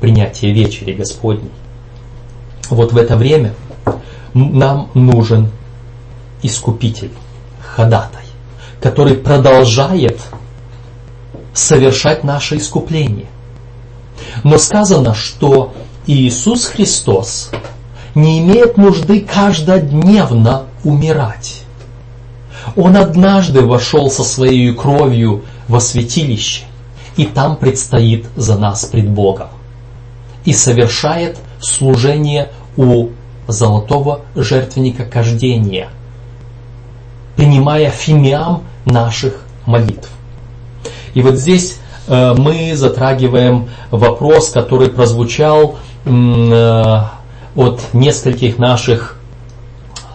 [0.00, 1.50] принятия вечери Господней.
[2.70, 3.54] Вот в это время
[4.34, 5.50] нам нужен
[6.42, 7.10] Искупитель
[7.74, 8.24] ходатай,
[8.80, 10.20] который продолжает
[11.52, 13.26] совершать наше искупление.
[14.44, 15.74] Но сказано, что
[16.06, 17.50] Иисус Христос
[18.14, 21.62] не имеет нужды каждодневно умирать.
[22.76, 26.64] Он однажды вошел со своей кровью во святилище,
[27.16, 29.48] и там предстоит за нас пред Богом,
[30.44, 33.08] и совершает служение у
[33.48, 35.88] золотого жертвенника кождения,
[37.36, 40.10] принимая фимиам наших молитв.
[41.14, 46.98] И вот здесь э, мы затрагиваем вопрос, который прозвучал э,
[47.56, 49.16] от нескольких наших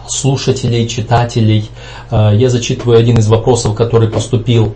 [0.06, 1.70] слушателей, читателей.
[2.10, 4.74] Э, я зачитываю один из вопросов, который поступил.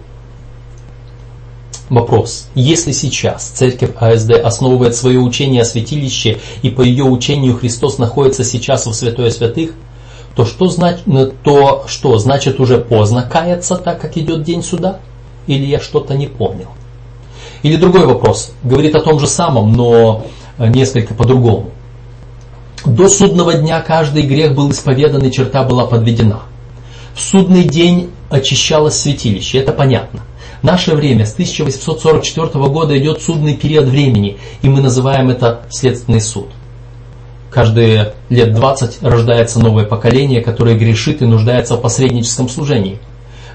[1.90, 2.48] Вопрос.
[2.54, 8.42] Если сейчас церковь АСД основывает свое учение о святилище и по ее учению Христос находится
[8.42, 9.72] сейчас в святое святых,
[10.34, 11.04] то что, значит,
[11.42, 15.00] то что значит уже поздно каяться, так как идет день суда?
[15.46, 16.68] Или я что-то не понял?
[17.62, 20.26] Или другой вопрос, говорит о том же самом, но
[20.58, 21.70] несколько по-другому.
[22.84, 26.42] До судного дня каждый грех был исповедан и черта была подведена.
[27.14, 30.20] В судный день очищалось святилище, это понятно.
[30.60, 36.20] В наше время, с 1844 года идет судный период времени, и мы называем это следственный
[36.20, 36.48] суд.
[37.54, 42.98] Каждые лет 20 рождается новое поколение, которое грешит и нуждается в посредническом служении.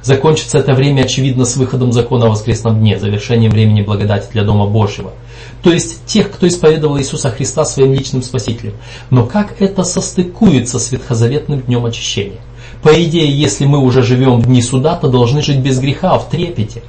[0.01, 4.65] Закончится это время, очевидно, с выходом закона о воскресном дне, завершением времени благодати для Дома
[4.65, 5.11] Божьего–
[5.63, 8.73] то есть тех, кто исповедовал Иисуса Христа своим личным Спасителем.
[9.09, 12.39] Но как это состыкуется с ветхозаветным днем очищения?
[12.81, 16.29] По идее, если мы уже живем в дни суда, то должны жить без греха, в
[16.29, 16.81] трепете.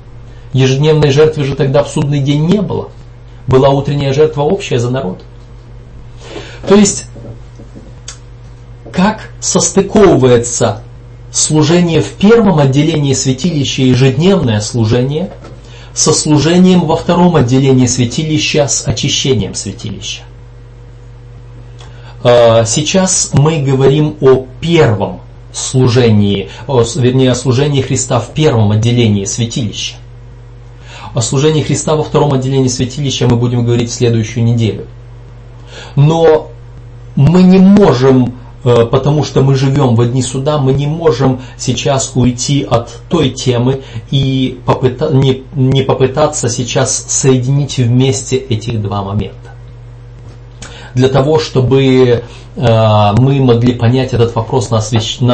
[0.53, 2.91] Ежедневной жертвы же тогда в судный день не было.
[3.49, 5.23] Была утренняя жертва общая за народ.
[6.67, 7.07] То есть,
[8.93, 10.83] как состыковывается
[11.33, 15.31] служение в первом отделении святилища ежедневное служение–
[15.93, 20.23] со служением во втором отделении святилища с очищением святилища.
[22.23, 25.21] А, сейчас мы говорим о первом
[25.53, 29.97] служении, вернее о служении Христа в первом отделении святилища.
[31.13, 34.87] О служении Христа во втором отделении святилища мы будем говорить в следующую неделю.
[35.97, 36.50] Но
[37.29, 42.13] мы не можем Э, потому что мы живем в одни суда, мы не можем сейчас
[42.15, 49.37] уйти от той темы и попыта- не, не попытаться сейчас соединить вместе этих два момента.
[50.95, 54.79] Для того, чтобы э, мы могли понять этот вопрос на,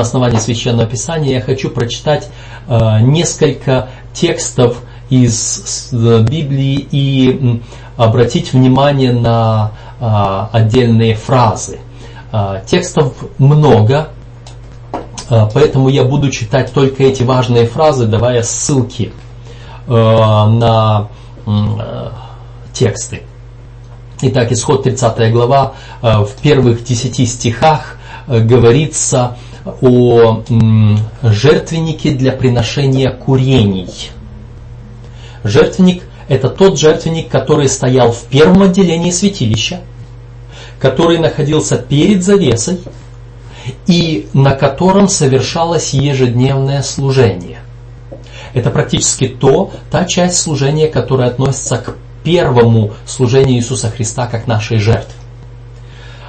[0.00, 2.28] основании Священного Писания, я хочу прочитать
[2.68, 7.60] э, несколько текстов из Библии и
[7.96, 11.80] обратить внимание на отдельные фразы.
[12.32, 14.08] А, текстов много,
[15.30, 19.12] а, поэтому я буду читать только эти важные фразы, давая ссылки
[19.86, 21.08] а, на
[22.72, 23.22] тексты.
[24.20, 29.36] Итак, исход 30 глава, в первых 10 стихах говорится
[29.80, 30.42] о
[31.22, 34.10] жертвеннике для приношения курений.
[35.44, 39.80] Жертвенник– это тот жертвенник, который стоял в первом отделении святилища–
[40.78, 42.80] который находился перед завесой
[43.86, 47.58] и на котором совершалось ежедневное служение.
[48.54, 54.78] Это практически то, та часть служения, которая относится к первому служению Иисуса Христа как нашей
[54.78, 55.12] жертвы.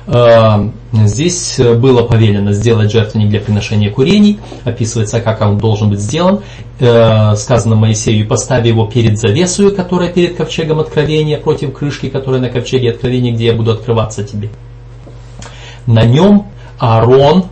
[0.07, 4.39] Э, здесь было повелено сделать жертвенник для приношения курений.
[4.63, 6.41] Описывается, как он должен быть сделан.
[6.79, 12.49] Э, сказано Моисею, поставь его перед завесою, которая перед ковчегом откровения, против крышки, которая на
[12.49, 14.49] ковчеге откровения, где я буду открываться тебе.
[15.85, 16.47] На нем
[16.79, 17.45] Аарон,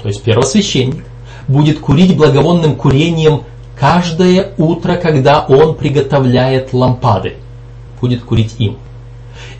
[0.00, 1.04] то есть первосвященник,
[1.48, 3.42] будет курить благовонным курением
[3.78, 7.34] каждое утро, когда он приготовляет лампады.
[8.00, 8.76] Будет курить им.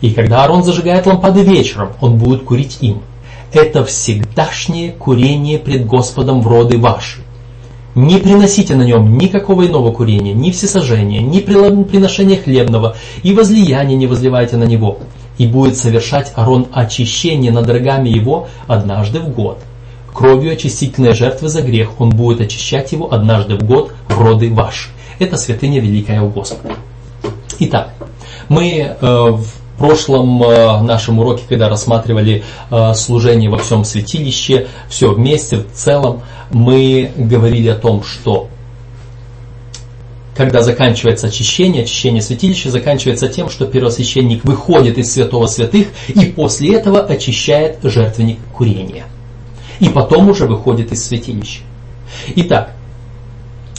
[0.01, 3.01] И когда Аарон зажигает лампады вечером, он будет курить им.
[3.51, 7.21] Это всегдашнее курение пред Господом в роды ваши.
[7.95, 14.07] Не приносите на нем никакого иного курения, ни всесожжения, ни приношения хлебного, и возлияния не
[14.07, 14.99] возливайте на него.
[15.37, 19.59] И будет совершать Арон очищение над рогами его однажды в год.
[20.13, 24.89] Кровью очистительной жертвы за грех он будет очищать его однажды в год в роды ваши.
[25.17, 26.75] Это святыня великая у Господа.
[27.59, 27.93] Итак,
[28.47, 29.47] мы э, в
[29.79, 36.21] прошлом э, нашем уроке, когда рассматривали э, служение во всем святилище, все вместе, в целом,
[36.51, 38.49] мы говорили о том, что
[40.35, 46.75] когда заканчивается очищение, очищение святилища заканчивается тем, что первосвященник выходит из святого святых и после
[46.75, 49.05] этого очищает жертвенник курения.
[49.79, 51.61] И потом уже выходит из святилища.
[52.35, 52.73] Итак,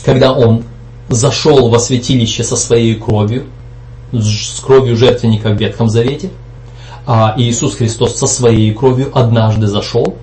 [0.03, 0.63] когда он
[1.09, 3.47] зашел во святилище со своей кровью,
[4.11, 6.31] с кровью жертвенника в Ветхом Завете,
[7.05, 10.17] а Иисус Христос со своей кровью однажды зашел,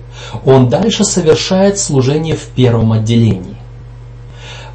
[0.45, 3.57] он дальше совершает служение в первом отделении.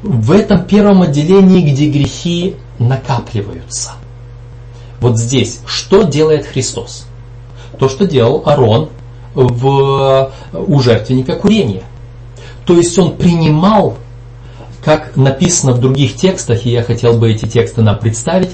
[0.03, 3.93] В этом первом отделении, где грехи накапливаются.
[4.99, 7.07] Вот здесь, что делает Христос?
[7.79, 8.89] То, что делал Арон
[9.33, 11.83] в, у жертвенника курения.
[12.65, 13.97] То есть он принимал,
[14.83, 18.51] как написано в других текстах, и я хотел бы эти тексты нам представить,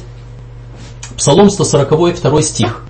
[1.22, 2.84] Псалом 140, 2 стих.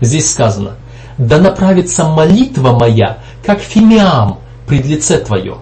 [0.00, 0.76] Здесь сказано,
[1.18, 4.38] «Да направится молитва моя, как фимиам
[4.68, 5.56] пред лице Твое,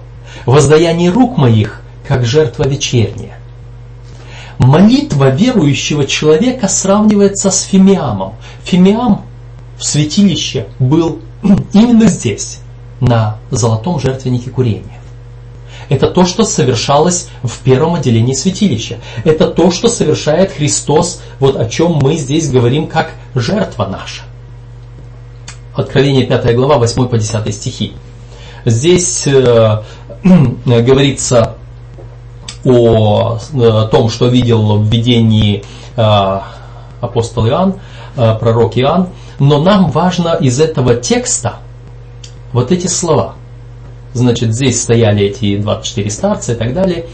[0.44, 3.38] воздаяние рук моих, как жертва вечерняя».
[4.58, 8.34] Молитва верующего человека сравнивается с фимиамом.
[8.64, 9.22] Фимиам
[9.78, 11.20] в святилище был
[11.72, 12.58] именно здесь,
[13.00, 15.00] на золотом жертвеннике курения.
[15.88, 18.98] Это то, что совершалось в первом отделении святилища.
[19.24, 24.22] Это то, что совершает Христос, вот о чем мы здесь говорим, как жертва наша.
[25.74, 27.92] Откровение 5 глава, 8 по 10 стихи.
[28.64, 29.82] Здесь э,
[30.64, 31.56] говорится
[32.64, 35.64] о, о э, том, что видел в видении
[35.96, 36.40] э,
[37.00, 37.74] апостол Иоанн,
[38.16, 39.08] э, пророк Иоанн,
[39.38, 41.56] но нам важно из этого текста
[42.52, 43.34] вот эти слова.
[44.14, 47.06] Значит, здесь стояли эти 24 старца и так далее.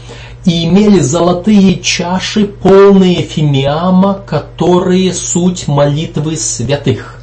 [0.45, 7.17] И имели золотые чаши, полные фимиама, которые суть молитвы святых.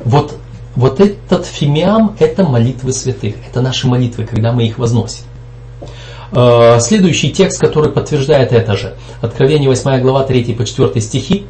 [0.00, 0.36] Вот,
[0.74, 3.34] вот этот фимиам– это молитвы святых.
[3.48, 5.24] Это наши молитвы, когда мы их возносим.
[6.32, 8.94] Э, следующий текст, который подтверждает это же.
[9.20, 11.46] Откровение 8 глава 3 по 4 стихи.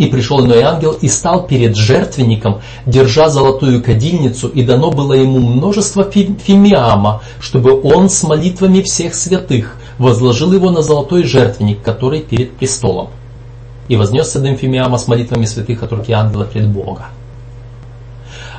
[0.00, 5.40] И пришел иной ангел и стал перед жертвенником, держа золотую кадильницу, и дано было ему
[5.40, 12.52] множество фимиама, чтобы он с молитвами всех святых возложил его на золотой жертвенник, который перед
[12.52, 13.10] престолом.
[13.88, 17.08] И вознесся дым фимиама с молитвами святых от руки ангела пред Бога.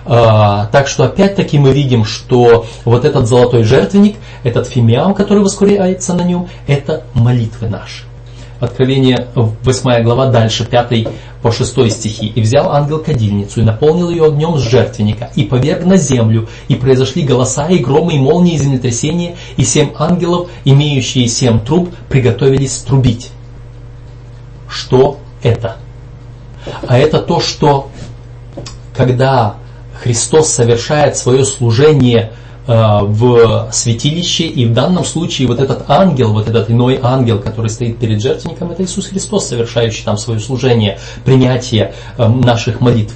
[0.05, 6.13] А, так что опять-таки мы видим, что вот этот золотой жертвенник, этот фимиам, который воскуряется
[6.13, 8.10] на нем, это молитвы наши.
[8.61, 11.07] Откровение 8 глава, дальше 5
[11.41, 12.27] по 6 стихи.
[12.27, 16.75] «И взял ангел кадильницу, и наполнил ее огнем с жертвенника, и поверг на землю, и
[16.75, 22.77] произошли голоса, и громы, и молнии, и землетрясения, и семь ангелов, имеющие семь труб, приготовились
[22.77, 23.31] трубить».
[24.69, 25.77] Что это?
[26.87, 27.89] А это то, что
[28.95, 29.55] когда
[30.03, 36.47] Христос совершает свое служение э, в святилище, и в данном случае вот этот ангел, вот
[36.47, 41.93] этот иной ангел, который стоит перед жертвенником, это Иисус Христос, совершающий там свое служение, принятие
[42.17, 43.13] э, наших молитв.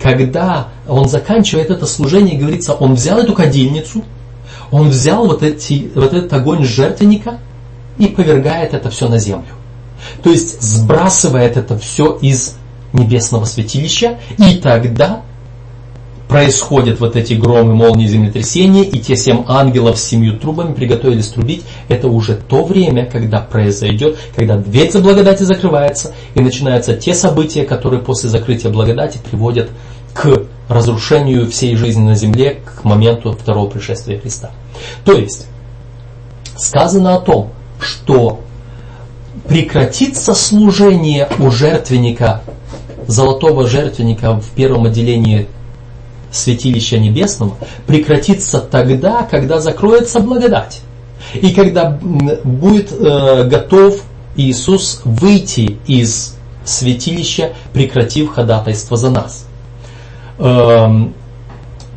[0.00, 4.04] Когда он заканчивает это служение, говорится, он взял эту кадильницу,
[4.70, 7.38] он взял вот, эти, вот этот огонь жертвенника
[7.96, 9.54] и повергает это все на землю.
[10.22, 12.56] То есть сбрасывает это все из
[12.92, 15.22] небесного святилища, и тогда
[16.28, 21.64] происходят вот эти громы, молнии, землетрясения, и те семь ангелов с семью трубами приготовились трубить,
[21.88, 27.64] это уже то время, когда произойдет, когда дверь за благодати закрывается, и начинаются те события,
[27.64, 29.70] которые после закрытия благодати приводят
[30.12, 34.50] к разрушению всей жизни на земле к моменту второго пришествия Христа.
[35.04, 35.46] То есть,
[36.56, 37.50] сказано о том,
[37.80, 38.40] что
[39.46, 42.42] прекратится служение у жертвенника,
[43.06, 45.48] золотого жертвенника в первом отделении
[46.34, 47.56] святилища небесного
[47.86, 50.80] прекратится тогда, когда закроется благодать.
[51.34, 51.98] И когда
[52.44, 54.02] будет э, готов
[54.36, 59.46] Иисус выйти из святилища, прекратив ходатайство за нас.
[60.38, 61.14] Эм,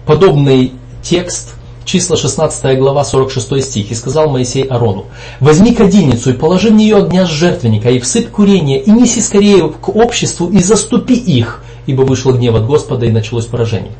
[0.06, 5.06] подобный текст, числа 16 глава, 46 стих, «И сказал Моисей Арону,
[5.40, 9.70] возьми кадильницу и положи в нее огня с жертвенника, и всыпь курение, и неси скорее
[9.70, 13.94] к обществу, и заступи их, ибо вышел гнев от Господа, и началось поражение».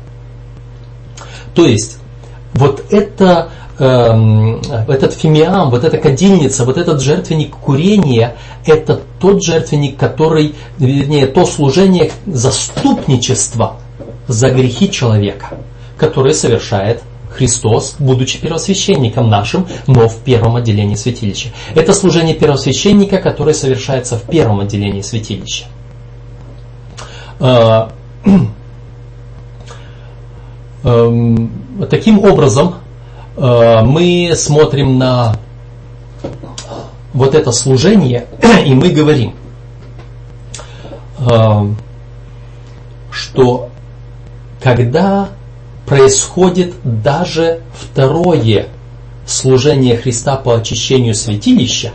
[1.58, 1.98] То есть,
[2.54, 3.50] вот это,
[3.80, 11.26] э, этот фимиам, вот эта кадильница, вот этот жертвенник курения, это тот жертвенник, который, вернее,
[11.26, 13.80] то служение заступничества
[14.28, 15.58] за грехи человека,
[15.96, 21.48] которое совершает Христос, будучи первосвященником нашим, но в первом отделении святилища.
[21.74, 25.64] Это служение первосвященника, которое совершается в первом отделении святилища.
[30.84, 31.50] Эм,
[31.90, 32.74] таким образом,
[33.36, 35.36] э, мы смотрим на
[37.12, 38.26] вот это служение,
[38.64, 39.34] и мы говорим,
[41.18, 41.66] э,
[43.10, 43.70] что
[44.62, 45.30] когда
[45.86, 48.68] происходит даже второе
[49.26, 51.92] служение Христа по очищению святилища,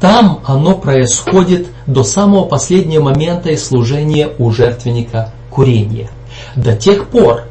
[0.00, 6.10] там оно происходит до самого последнего момента и служения у жертвенника курения.
[6.56, 7.44] До тех пор,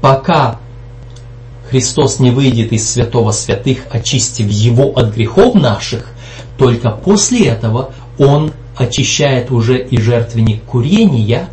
[0.00, 0.58] пока
[1.70, 6.06] Христос не выйдет из святого святых, очистив его от грехов наших,
[6.58, 11.48] только после этого Он очищает уже и жертвенник курения,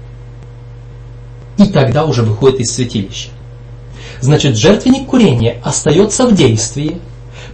[1.57, 3.29] и тогда уже выходит из святилища.
[4.21, 6.99] Значит, жертвенник курения остается в действии,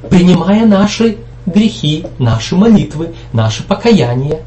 [0.10, 4.42] принимая наши грехи, наши молитвы, наше покаяние.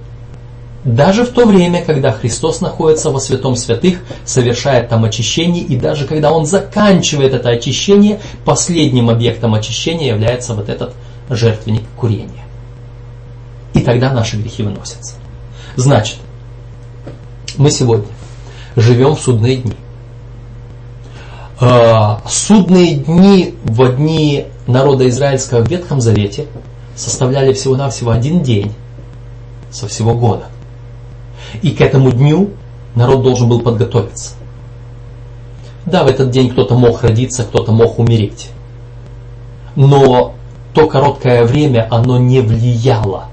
[0.84, 6.06] Даже в то время, когда Христос находится во святом святых, совершает там очищение, и даже
[6.06, 10.94] когда Он заканчивает это очищение, последним объектом очищения является вот этот
[11.30, 12.44] жертвенник курения.
[13.74, 15.14] И тогда наши грехи выносятся.
[15.76, 16.16] Значит,
[17.56, 18.08] мы сегодня
[18.74, 19.74] живем в судные дни.
[21.60, 26.46] А, судные дни в дни народа израильского в Ветхом Завете
[26.96, 28.72] составляли всего-навсего один день
[29.70, 30.46] со всего года.
[31.60, 32.50] И к этому дню
[32.94, 34.34] народ должен был подготовиться.
[35.84, 38.50] Да, в этот день кто-то мог родиться, кто-то мог умереть.
[39.74, 40.34] Но
[40.74, 43.26] то короткое время оно не влияло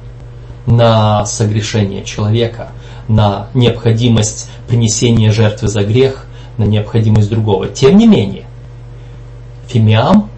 [0.66, 2.70] на согрешение человека,
[3.08, 6.26] на необходимость принесения жертвы за грех,
[6.58, 7.68] на необходимость другого.
[7.68, 8.46] Тем не менее,
[9.68, 10.30] фимиам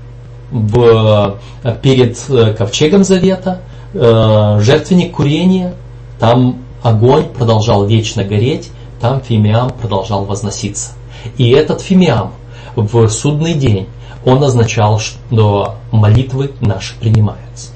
[0.51, 1.37] в,
[1.81, 3.61] перед э, ковчегом завета,
[3.93, 5.73] э, жертвенник курения,
[6.19, 10.93] там огонь продолжал вечно гореть, там фимиам продолжал возноситься.
[11.37, 12.33] И этот фимиам
[12.75, 13.87] в судный день,
[14.25, 17.71] он означал, что молитвы наши принимаются.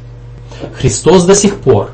[0.74, 1.92] Христос до сих пор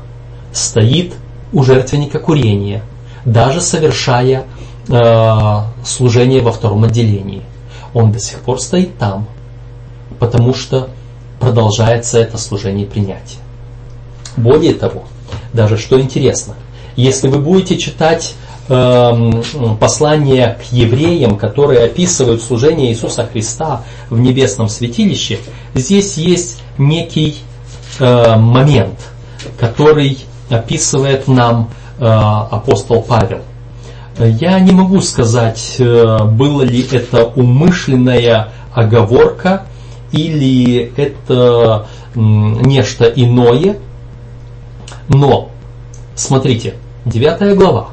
[0.52, 1.14] стоит
[1.52, 2.82] у жертвенника курения,
[3.24, 4.44] даже совершая
[4.88, 7.42] э, служение во втором отделении.
[7.94, 9.26] Он до сих пор стоит там,
[10.18, 10.88] потому что
[11.40, 13.38] продолжается это служение принятия.
[14.36, 15.04] Более того,
[15.52, 16.54] даже что интересно,
[16.96, 18.34] если вы будете читать
[18.68, 19.42] э,
[19.80, 25.38] послание к евреям, которые описывают служение Иисуса Христа в небесном святилище,
[25.74, 27.38] здесь есть некий
[27.98, 28.98] э, момент,
[29.58, 30.18] который
[30.50, 33.40] описывает нам э, апостол Павел.
[34.18, 39.62] Я не могу сказать, э, было ли это умышленная оговорка
[40.12, 43.78] или это нечто иное.
[45.08, 45.50] Но,
[46.14, 46.74] смотрите,
[47.04, 47.88] 9 глава,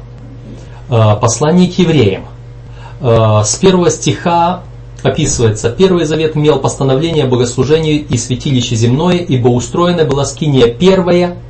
[0.88, 2.24] э, послание к евреям.
[3.02, 4.60] С первого стиха
[5.02, 11.38] описывается, Первый Завет имел постановление о богослужении и святилище земное, ибо устроена была скиния первая–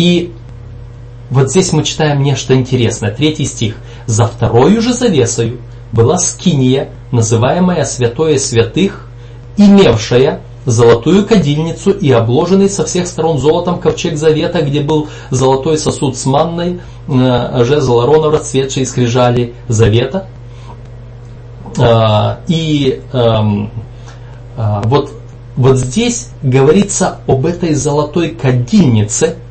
[0.00, 0.32] и
[1.28, 3.10] вот здесь мы читаем нечто интересное.
[3.10, 3.76] Третий стих.
[4.06, 5.58] «За второю же завесою
[5.92, 9.06] была скиния, называемая святое святых,
[9.58, 16.16] имевшая золотую кадильницу и обложенный со всех сторон золотом ковчег завета, где был золотой сосуд
[16.16, 20.26] с манной, э, жезл Арона, расцветший скрижали завета.
[21.78, 23.70] Э, и эм,
[24.56, 25.12] э, вот,
[25.56, 29.36] вот здесь говорится об этой золотой кадильнице–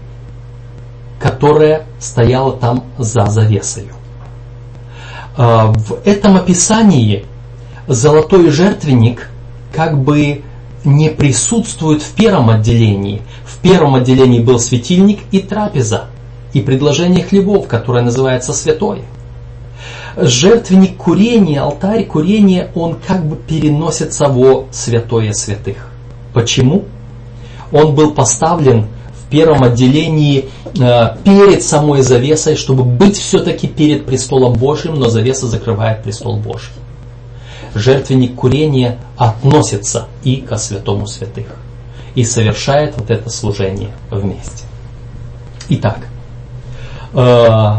[1.20, 3.94] которая стояла там за завесою.
[5.38, 7.26] А, в этом описании
[7.88, 9.30] золотой жертвенник
[9.74, 10.42] как бы
[10.84, 13.22] не присутствует в первом отделении.
[13.46, 16.06] В первом отделении был светильник и трапеза,
[16.54, 19.02] и предложение хлебов, которое называется святое.
[20.18, 25.90] Жертвенник курения, алтарь курения, он как бы переносится во святое святых.
[26.34, 26.86] Почему?
[27.72, 28.88] Он был поставлен
[29.30, 30.50] первом отделении
[30.80, 36.74] э, перед самой завесой, чтобы быть все-таки перед престолом Божьим, но завеса закрывает престол Божий.
[37.76, 41.48] Жертвенник курения относится и ко святому святых
[42.16, 44.64] и совершает вот это служение вместе.
[45.70, 46.00] Итак,
[47.14, 47.76] э,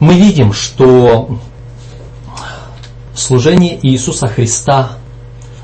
[0.00, 1.38] мы видим, что
[3.14, 4.90] служение Иисуса Христа,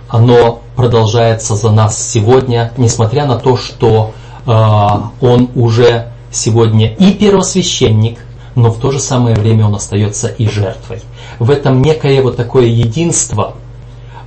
[0.09, 4.13] оно продолжается за нас сегодня, несмотря на то, что
[4.47, 8.19] а, он уже сегодня и первосвященник,
[8.55, 11.01] но в то же самое время он остается и жертвой.
[11.39, 13.55] В этом некое вот такое единство,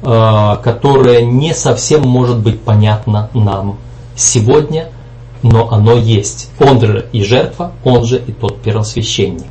[0.02, 3.78] а, которое не совсем может быть понятно нам
[4.16, 4.90] сегодня,
[5.42, 6.50] но оно есть.
[6.60, 9.46] Он же и жертва, он же и тот первосвященник.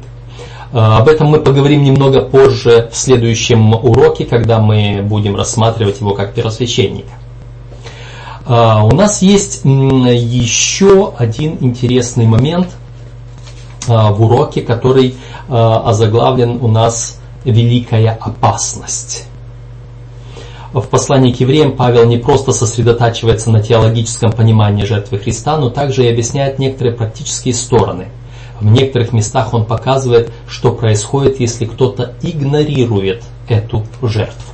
[0.73, 6.14] А, об этом мы поговорим немного позже в следующем уроке, когда мы будем рассматривать его
[6.14, 7.12] как первосвященника.
[8.47, 12.68] А, у нас есть еще один интересный момент
[13.87, 15.16] в уроке, который
[15.49, 19.26] а, озаглавлен у нас «Великая опасность».
[20.72, 26.05] В послании к евреям Павел не просто сосредотачивается на теологическом понимании жертвы Христа, но также
[26.05, 28.09] и объясняет некоторые практические стороны.
[28.59, 34.53] В некоторых местах он показывает, что происходит, если кто-то игнорирует эту жертву.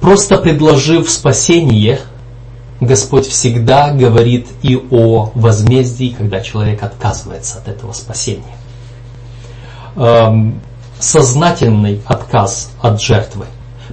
[0.00, 2.00] Просто предложив спасение,
[2.82, 8.56] Господь всегда говорит и о возмездии, когда человек отказывается от этого спасения.
[9.94, 10.60] Эм,
[10.98, 13.46] сознательный отказ от жертвы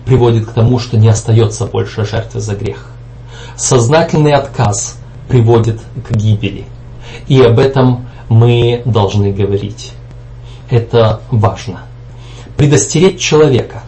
[0.08, 2.88] приводит к тому, что не остается больше жертвы за грех.
[3.56, 6.66] Сознательный отказ приводит к гибели.
[7.28, 9.92] И об этом мы должны говорить.
[10.72, 11.82] Это важно.
[12.58, 13.84] Предостеречь человека.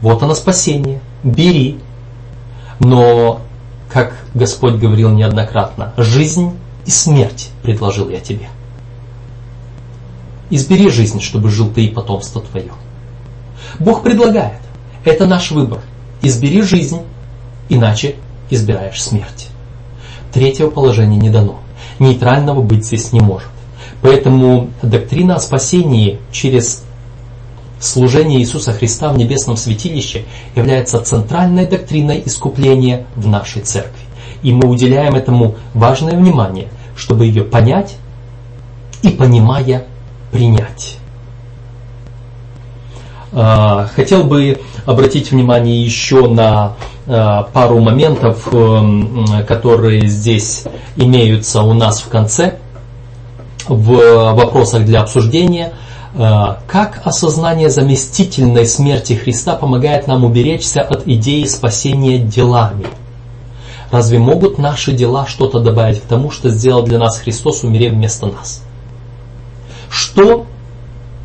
[0.00, 1.00] Вот оно спасение.
[1.22, 1.80] Бери.
[2.80, 3.42] Но
[3.96, 6.52] как Господь говорил неоднократно, жизнь
[6.84, 8.50] и смерть предложил я тебе.
[10.50, 12.72] Избери жизнь, чтобы жил ты и потомство твое.
[13.78, 14.60] Бог предлагает.
[15.06, 15.80] Это наш выбор.
[16.20, 17.00] Избери жизнь,
[17.70, 18.16] иначе
[18.50, 19.48] избираешь смерть.
[20.30, 21.60] Третьего положения не дано.
[21.98, 23.48] Нейтрального быть здесь не может.
[24.02, 26.84] Поэтому доктрина о спасении через
[27.86, 30.24] Служение Иисуса Христа в небесном святилище
[30.56, 34.02] является центральной доктриной искупления в нашей церкви.
[34.42, 36.66] И мы уделяем этому важное внимание,
[36.96, 37.96] чтобы ее понять
[39.02, 39.84] и, понимая,
[40.32, 40.98] принять.
[43.32, 46.72] А, хотел бы обратить внимание еще на
[47.06, 50.64] а, пару моментов, э, которые здесь
[50.96, 52.58] имеются у нас в конце
[53.68, 55.72] в вопросах для обсуждения–
[56.16, 62.86] как осознание заместительной смерти Христа помогает нам уберечься от идеи спасения делами?
[63.90, 68.26] Разве могут наши дела что-то добавить к тому, что сделал для нас Христос, умерев вместо
[68.26, 68.62] нас?
[69.90, 70.46] Что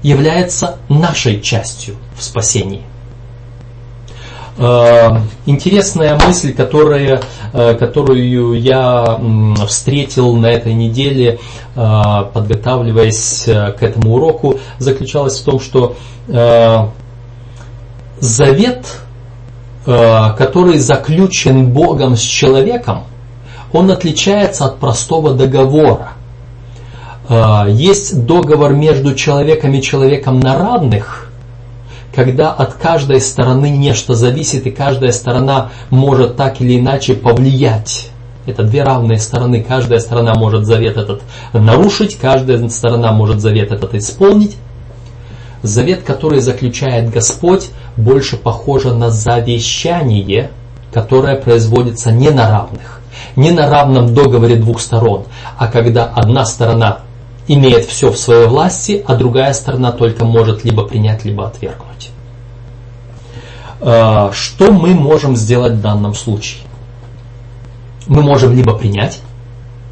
[0.03, 2.83] является нашей частью в спасении?
[4.61, 7.19] Э, интересная мысль, которая,
[7.51, 9.19] э, которую я
[9.67, 11.39] встретил на этой неделе,
[11.75, 15.95] э, подготавливаясь к этому уроку, заключалась в том, что
[18.19, 18.85] завет,
[19.83, 23.05] который заключен Богом с человеком,
[23.73, 26.09] он отличается от простого договора.
[27.67, 31.27] Есть договор между человеком и человеком на равных–
[32.13, 38.09] когда от каждой стороны нечто зависит, и каждая сторона может так или иначе повлиять.
[38.45, 39.63] Это две равные стороны.
[39.63, 41.21] Каждая сторона может завет этот
[41.53, 44.57] нарушить, каждая сторона может завет этот исполнить.
[45.61, 50.49] Завет, который заключает Господь, больше похоже на завещание,
[50.91, 52.99] которое производится не на равных,
[53.35, 55.25] не на равном договоре двух сторон,
[55.57, 57.01] а когда одна сторона
[57.47, 62.11] имеет все в своей власти, а другая сторона только может либо принять, либо отвергнуть.
[63.81, 66.61] А, что мы можем сделать в данном случае?
[68.07, 69.19] Мы можем либо принять,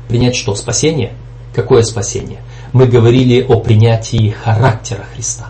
[0.07, 0.55] принять что?
[0.55, 1.13] Спасение?
[1.53, 2.39] Какое спасение?
[2.73, 5.47] Мы говорили о принятии характера Христа.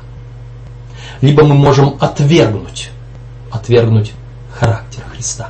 [1.21, 2.91] Либо мы можем отвергнуть,
[3.51, 4.13] отвергнуть
[4.53, 5.49] характер Христа.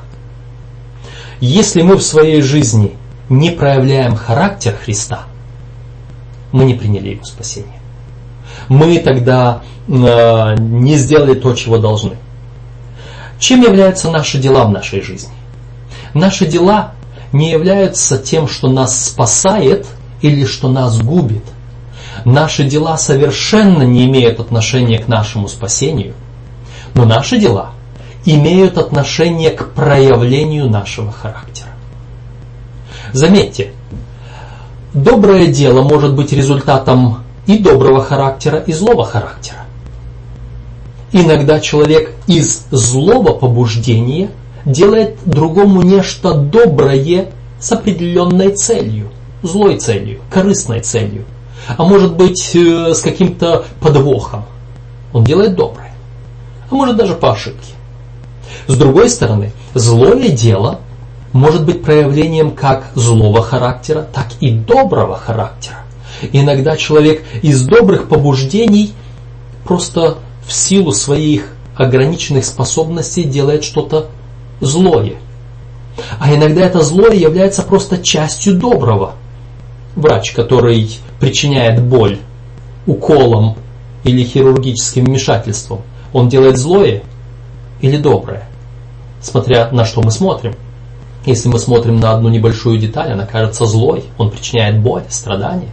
[1.39, 2.95] Если мы в своей жизни
[3.29, 5.25] не проявляем характер Христа,
[6.51, 7.79] мы не приняли его спасение.
[8.67, 12.17] Мы тогда э, не сделали то, чего должны.
[13.39, 15.33] Чем являются наши дела в нашей жизни?
[16.13, 16.93] Наши дела
[17.31, 19.87] не являются тем, что нас спасает
[20.21, 21.43] или что нас губит.
[22.25, 26.15] Наши дела совершенно не имеют отношения к нашему спасению,
[26.95, 27.71] но наши дела
[28.25, 31.69] имеют отношение к проявлению нашего характера.
[33.13, 33.71] Заметьте,
[34.93, 39.59] доброе дело может быть результатом и доброго характера, и злого характера.
[41.11, 44.29] Иногда человек из злого побуждения
[44.65, 49.09] делает другому нечто доброе с определенной целью,
[49.41, 51.25] злой целью, корыстной целью,
[51.77, 54.45] а может быть э, с каким-то подвохом.
[55.11, 55.93] Он делает доброе,
[56.69, 57.73] а может даже по ошибке.
[58.67, 60.79] С другой стороны, злое дело
[61.33, 65.77] может быть проявлением как злого характера, так и доброго характера.
[66.33, 68.93] Иногда человек из добрых побуждений
[69.63, 74.07] просто в силу своих ограниченных способностей делает что-то
[74.59, 75.13] злое.
[76.19, 79.13] А иногда это злое является просто частью доброго.
[79.95, 82.19] Врач, который причиняет боль
[82.85, 83.55] уколом
[84.03, 85.81] или хирургическим вмешательством,
[86.13, 87.03] он делает злое
[87.81, 88.43] или доброе,
[89.21, 90.55] смотря на что мы смотрим.
[91.25, 95.71] Если мы смотрим на одну небольшую деталь, она кажется злой, он причиняет боль, страдания.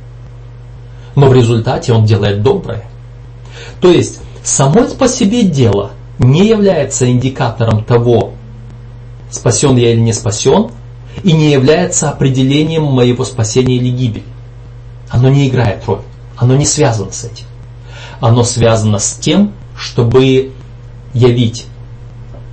[1.14, 2.84] Но в результате он делает доброе.
[3.80, 5.90] То есть Само по себе дело
[6.20, 8.34] не является индикатором того,
[9.28, 10.70] спасен я или не спасен,
[11.24, 14.22] и не является определением моего спасения или гибели.
[15.10, 16.02] Оно не играет роль,
[16.36, 17.46] оно не связано с этим.
[18.20, 20.52] Оно связано с тем, чтобы
[21.12, 21.66] явить,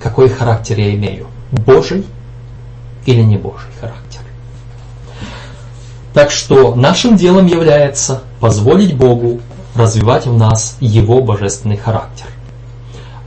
[0.02, 2.04] какой характер я имею, Божий
[3.06, 4.20] или не Божий характер.
[6.12, 9.40] Так что нашим делом является позволить Богу
[9.74, 12.26] развивать в нас Его божественный характер.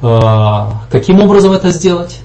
[0.01, 2.19] А, каким образом это сделать?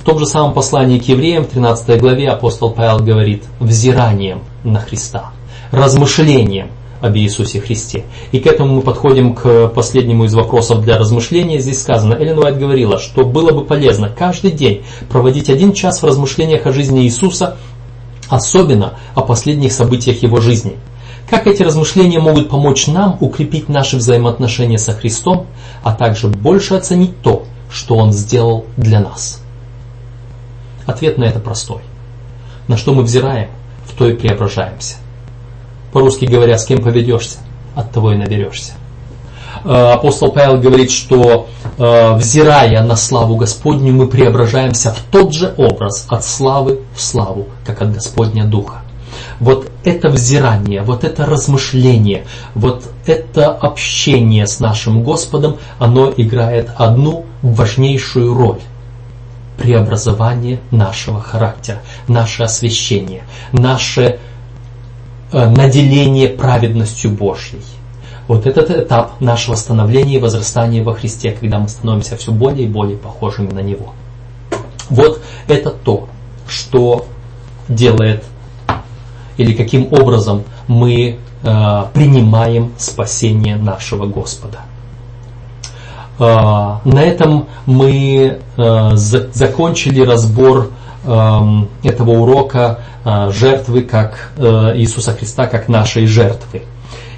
[0.00, 4.80] В том же самом послании к евреям, в 13 главе, апостол Павел говорит, взиранием на
[4.80, 5.30] Христа,
[5.70, 6.70] размышлением
[7.00, 8.04] об Иисусе Христе.
[8.32, 11.58] И к этому мы подходим к последнему из вопросов для размышления.
[11.58, 16.06] Здесь сказано, Эллен Уайт говорила, что было бы полезно каждый день проводить один час в
[16.06, 17.56] размышлениях о жизни Иисуса,
[18.28, 20.76] особенно о последних событиях Его жизни.
[21.28, 25.46] Как эти размышления могут помочь нам укрепить наши взаимоотношения со Христом,
[25.82, 29.42] а также больше оценить то, что Он сделал для нас?
[30.86, 31.82] Ответ на это простой.
[32.66, 33.50] На что мы взираем,
[33.86, 34.96] в то и преображаемся.
[35.98, 37.38] По-русски говоря, с кем поведешься,
[37.74, 38.74] от того и наберешься.
[39.64, 45.52] Э, апостол Павел говорит, что э, взирая на славу Господню, мы преображаемся в тот же
[45.56, 48.82] образ от славы в славу, как от Господня Духа.
[49.40, 57.26] Вот это взирание, вот это размышление, вот это общение с нашим Господом, оно играет одну
[57.42, 58.60] важнейшую роль
[59.56, 64.20] преобразование нашего характера, наше освящение, наше
[65.32, 67.62] наделение праведностью Божьей.
[68.28, 72.70] Вот этот этап нашего становления и возрастания во Христе, когда мы становимся все более и
[72.70, 73.94] более похожими на Него.
[74.90, 76.08] Вот это то,
[76.46, 77.06] что
[77.68, 78.24] делает
[79.38, 84.58] или каким образом мы э, принимаем спасение нашего Господа.
[86.18, 90.70] Э, на этом мы э, за, закончили разбор
[91.08, 96.62] этого урока э, жертвы как э, Иисуса Христа как нашей жертвы.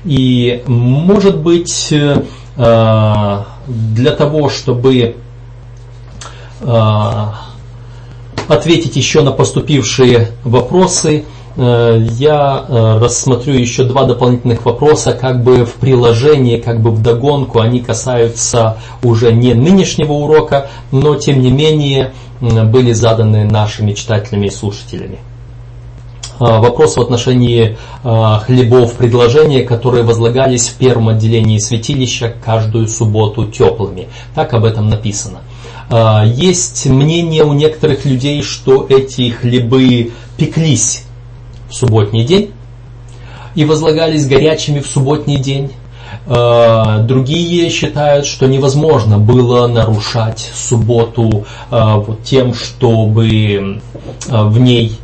[0.05, 2.22] И может быть э,
[2.57, 5.16] для того, чтобы
[8.49, 11.24] ответить еще на поступившие вопросы,
[11.57, 17.61] я рассмотрю еще два дополнительных вопроса, как бы в приложении, как бы в догонку.
[17.61, 24.51] Они касаются уже не нынешнего урока, но тем не менее были заданы нашими читателями и
[24.51, 25.18] слушателями.
[26.41, 33.47] А, вопрос в отношении а, хлебов предложения, которые возлагались в первом отделении святилища каждую субботу
[33.47, 34.09] теплыми.
[34.34, 35.41] Так об этом написано.
[35.91, 41.05] А, есть мнение у некоторых людей, что эти хлебы пеклись
[41.68, 42.53] в субботний день
[43.55, 45.72] и возлагались горячими в субботний день.
[46.27, 53.81] Э, другие считают, что невозможно было нарушать субботу э, вот тем, чтобы э,
[54.29, 54.99] в ней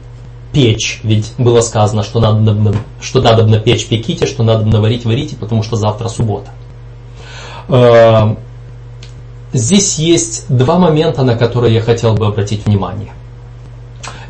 [0.53, 5.37] печь, ведь было сказано, что надо, что надо на печь пеките, что надо наварить варите,
[5.37, 6.51] потому что завтра суббота.
[9.53, 13.13] Здесь есть два момента, на которые я хотел бы обратить внимание.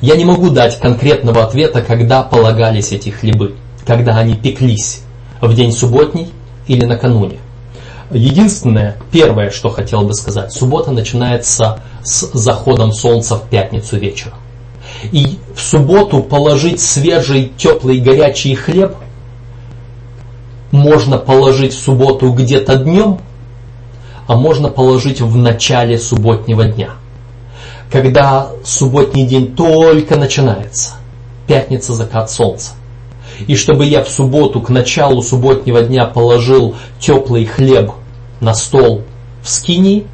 [0.00, 3.54] Я не могу дать конкретного ответа, когда полагались эти хлебы,
[3.86, 5.02] когда они пеклись
[5.40, 6.28] в день субботний
[6.66, 7.38] или накануне.
[8.10, 14.38] Единственное, первое, что хотел бы сказать, суббота начинается с заходом солнца в пятницу вечером.
[15.10, 18.94] И в субботу положить свежий, теплый, горячий хлеб
[20.70, 23.18] можно положить в субботу где-то днем,
[24.28, 26.90] а можно положить в начале субботнего дня.
[27.90, 30.94] Когда субботний день только начинается,
[31.46, 32.72] пятница закат солнца
[33.46, 37.92] и чтобы я в субботу к началу субботнего дня положил теплый хлеб
[38.40, 39.02] на стол
[39.42, 40.06] в скинии,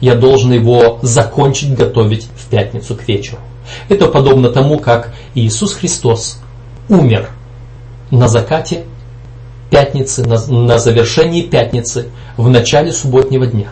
[0.00, 3.38] я должен его закончить готовить в пятницу к вечеру.
[3.88, 6.38] Это подобно тому, как Иисус Христос
[6.88, 7.28] умер
[8.10, 8.84] на закате
[9.70, 13.68] пятницы, на, на завершении пятницы, в начале субботнего дня.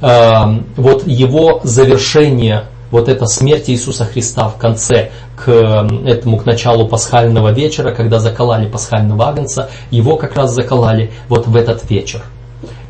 [0.00, 6.86] Э, вот его завершение вот эта смерть Иисуса Христа в конце к этому, к началу
[6.86, 12.22] пасхального вечера, когда заколали пасхального агнца, его как раз заколали вот в этот вечер.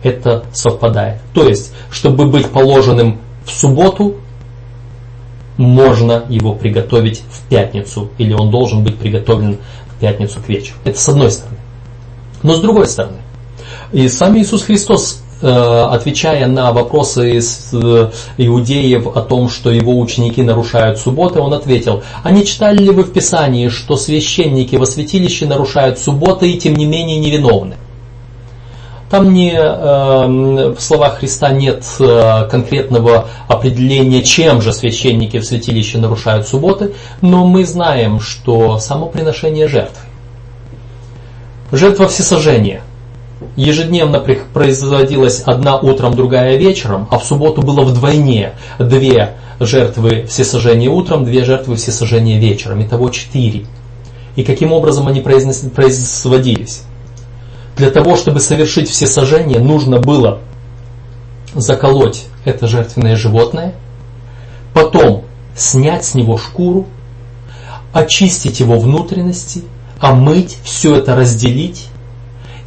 [0.03, 1.21] Это совпадает.
[1.33, 4.17] То есть, чтобы быть положенным в субботу,
[5.57, 10.77] можно его приготовить в пятницу, или он должен быть приготовлен в пятницу к вечеру.
[10.85, 11.59] Это с одной стороны.
[12.43, 13.19] Но с другой стороны,
[13.93, 20.43] и сам Иисус Христос отвечая на вопросы из э, иудеев о том, что его ученики
[20.43, 25.47] нарушают субботы, он ответил, а не читали ли вы в Писании, что священники во святилище
[25.47, 27.77] нарушают субботы и тем не менее невиновны?
[29.11, 31.85] Там не, э, в словах Христа нет
[32.51, 39.69] конкретного определения, чем же священники в святилище нарушают субботы, но мы знаем, что само приношение
[39.69, 40.01] жертвы,
[41.73, 42.83] жертва всесожжения–
[43.57, 44.21] ежедневно
[44.53, 51.45] производилась одна утром, другая вечером, а в субботу было вдвойне две жертвы всесожжения утром, две
[51.45, 52.83] жертвы всесожжения вечером.
[52.83, 53.67] Итого четыре.
[54.37, 56.83] И каким образом они производились?
[57.77, 60.41] Для того, чтобы совершить всесожжение, нужно было
[61.55, 63.75] заколоть это жертвенное животное,
[64.75, 65.25] потом
[65.55, 66.87] снять с него шкуру,
[67.93, 69.63] очистить его внутренности,
[70.01, 71.89] омыть, все это разделить.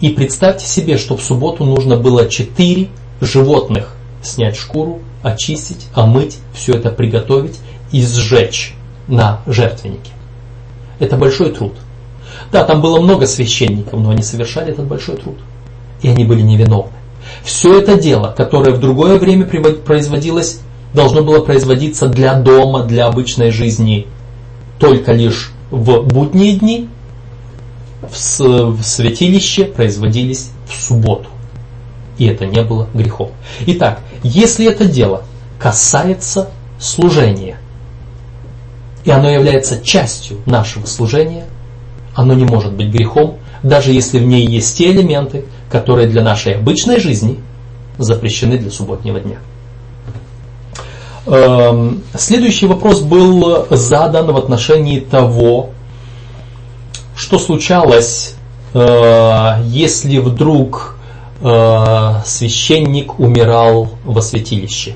[0.06, 2.90] И представьте себе, что в субботу нужно было четыре
[3.22, 7.58] животных снять шкуру, очистить, омыть, все это приготовить
[7.92, 8.76] и сжечь
[9.08, 10.12] на жертвеннике.
[11.00, 11.74] Это большой труд.
[12.52, 15.40] Да, там было много священников, но они совершали этот большой труд.
[16.04, 16.92] И они были невиновны.
[17.44, 20.60] Все это дело, которое в другое время производилось,
[20.94, 24.06] должно было производиться для дома, для обычной жизни
[24.78, 26.90] только лишь в будние дни,
[28.12, 31.30] в святилище производились в субботу.
[32.18, 33.32] И это не было грехом.
[33.66, 35.24] Итак, если это дело
[35.60, 36.50] касается
[36.80, 37.58] служения,
[39.04, 41.46] и оно является частью нашего служения,
[42.16, 46.56] оно не может быть грехом, даже если в ней есть те элементы, которые для нашей
[46.56, 47.40] обычной жизни
[47.98, 49.38] запрещены для субботнего дня.
[51.28, 55.72] Эм, следующий вопрос был задан в отношении того,
[57.16, 58.36] что случалось,
[58.74, 60.96] э, если вдруг
[61.42, 64.96] э, священник умирал во святилище.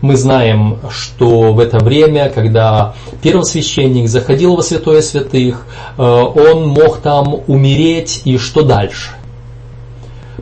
[0.00, 5.64] Мы знаем, что в это время, когда первосвященник заходил во святое святых,
[5.96, 9.10] э, он мог там умереть и что дальше?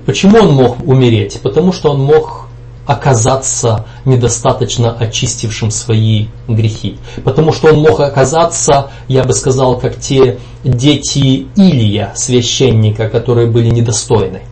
[0.06, 1.40] Почему он мог умереть?
[1.42, 2.39] Потому что он мог
[2.86, 6.98] оказаться недостаточно очистившим свои грехи.
[7.24, 13.68] Потому что он мог оказаться, я бы сказал, как те дети Илия, священника, которые были
[13.68, 14.42] недостойны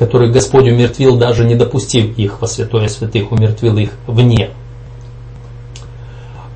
[0.00, 4.48] которых Господь умертвил, даже не допустив их во святое святых, умертвил их вне.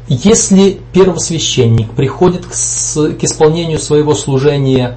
[0.09, 4.97] Если первосвященник приходит к, к исполнению своего служения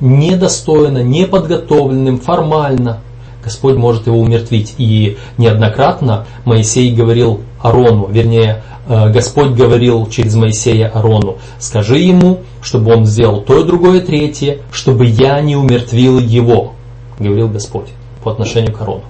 [0.00, 3.00] недостойно, неподготовленным, формально,
[3.42, 4.74] Господь может его умертвить.
[4.78, 12.94] И неоднократно Моисей говорил Арону, вернее, э, Господь говорил через Моисея Арону, скажи ему, чтобы
[12.94, 16.74] он сделал то и другое третье, чтобы я не умертвил его
[17.18, 17.88] говорил Господь
[18.22, 19.02] по отношению к Арону.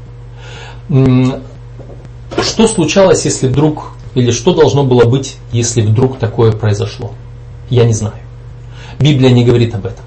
[2.40, 7.12] Что случалось, если вдруг, или что должно было быть, если вдруг такое произошло?
[7.70, 8.16] Я не знаю.
[8.98, 10.04] Библия не говорит об этом.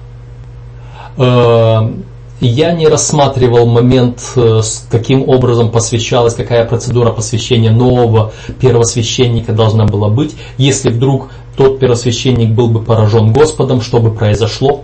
[2.44, 10.08] Я не рассматривал момент, э, каким образом посвящалась, какая процедура посвящения нового первосвященника должна была
[10.08, 10.34] быть.
[10.58, 14.82] Если вдруг тот первосвященник был бы поражен Господом, что бы произошло?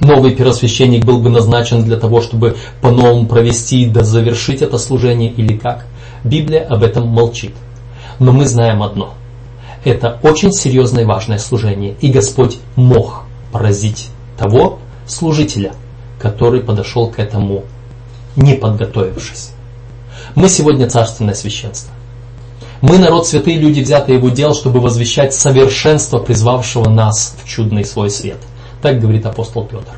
[0.00, 5.56] новый первосвященник был бы назначен для того, чтобы по-новому провести да завершить это служение или
[5.56, 5.86] как?
[6.24, 7.54] Библия об этом молчит.
[8.18, 9.14] Но мы знаем одно.
[9.84, 15.72] Это очень серьезное и важное служение, и Господь мог поразить того служителя,
[16.22, 17.64] который подошел к этому
[18.36, 19.50] не подготовившись.
[20.36, 21.92] Мы сегодня царственное священство.
[22.80, 28.08] Мы народ святые люди, взятые его дел, чтобы возвещать совершенство призвавшего нас в чудный свой
[28.08, 28.38] свет.
[28.80, 29.94] Так говорит апостол Петр.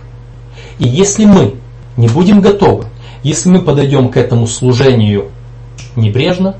[0.79, 1.57] И если мы
[1.99, 2.87] не будем готовы,
[3.23, 5.31] если мы подойдем к этому служению
[5.95, 6.57] небрежно,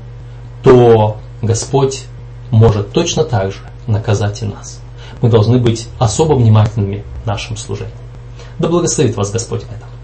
[0.63, 2.03] то Господь
[2.51, 4.79] может точно так же наказать и нас.
[5.21, 8.04] Мы должны быть особо внимательными в нашем служении.
[8.59, 9.94] Да благословит вас Господь в этом.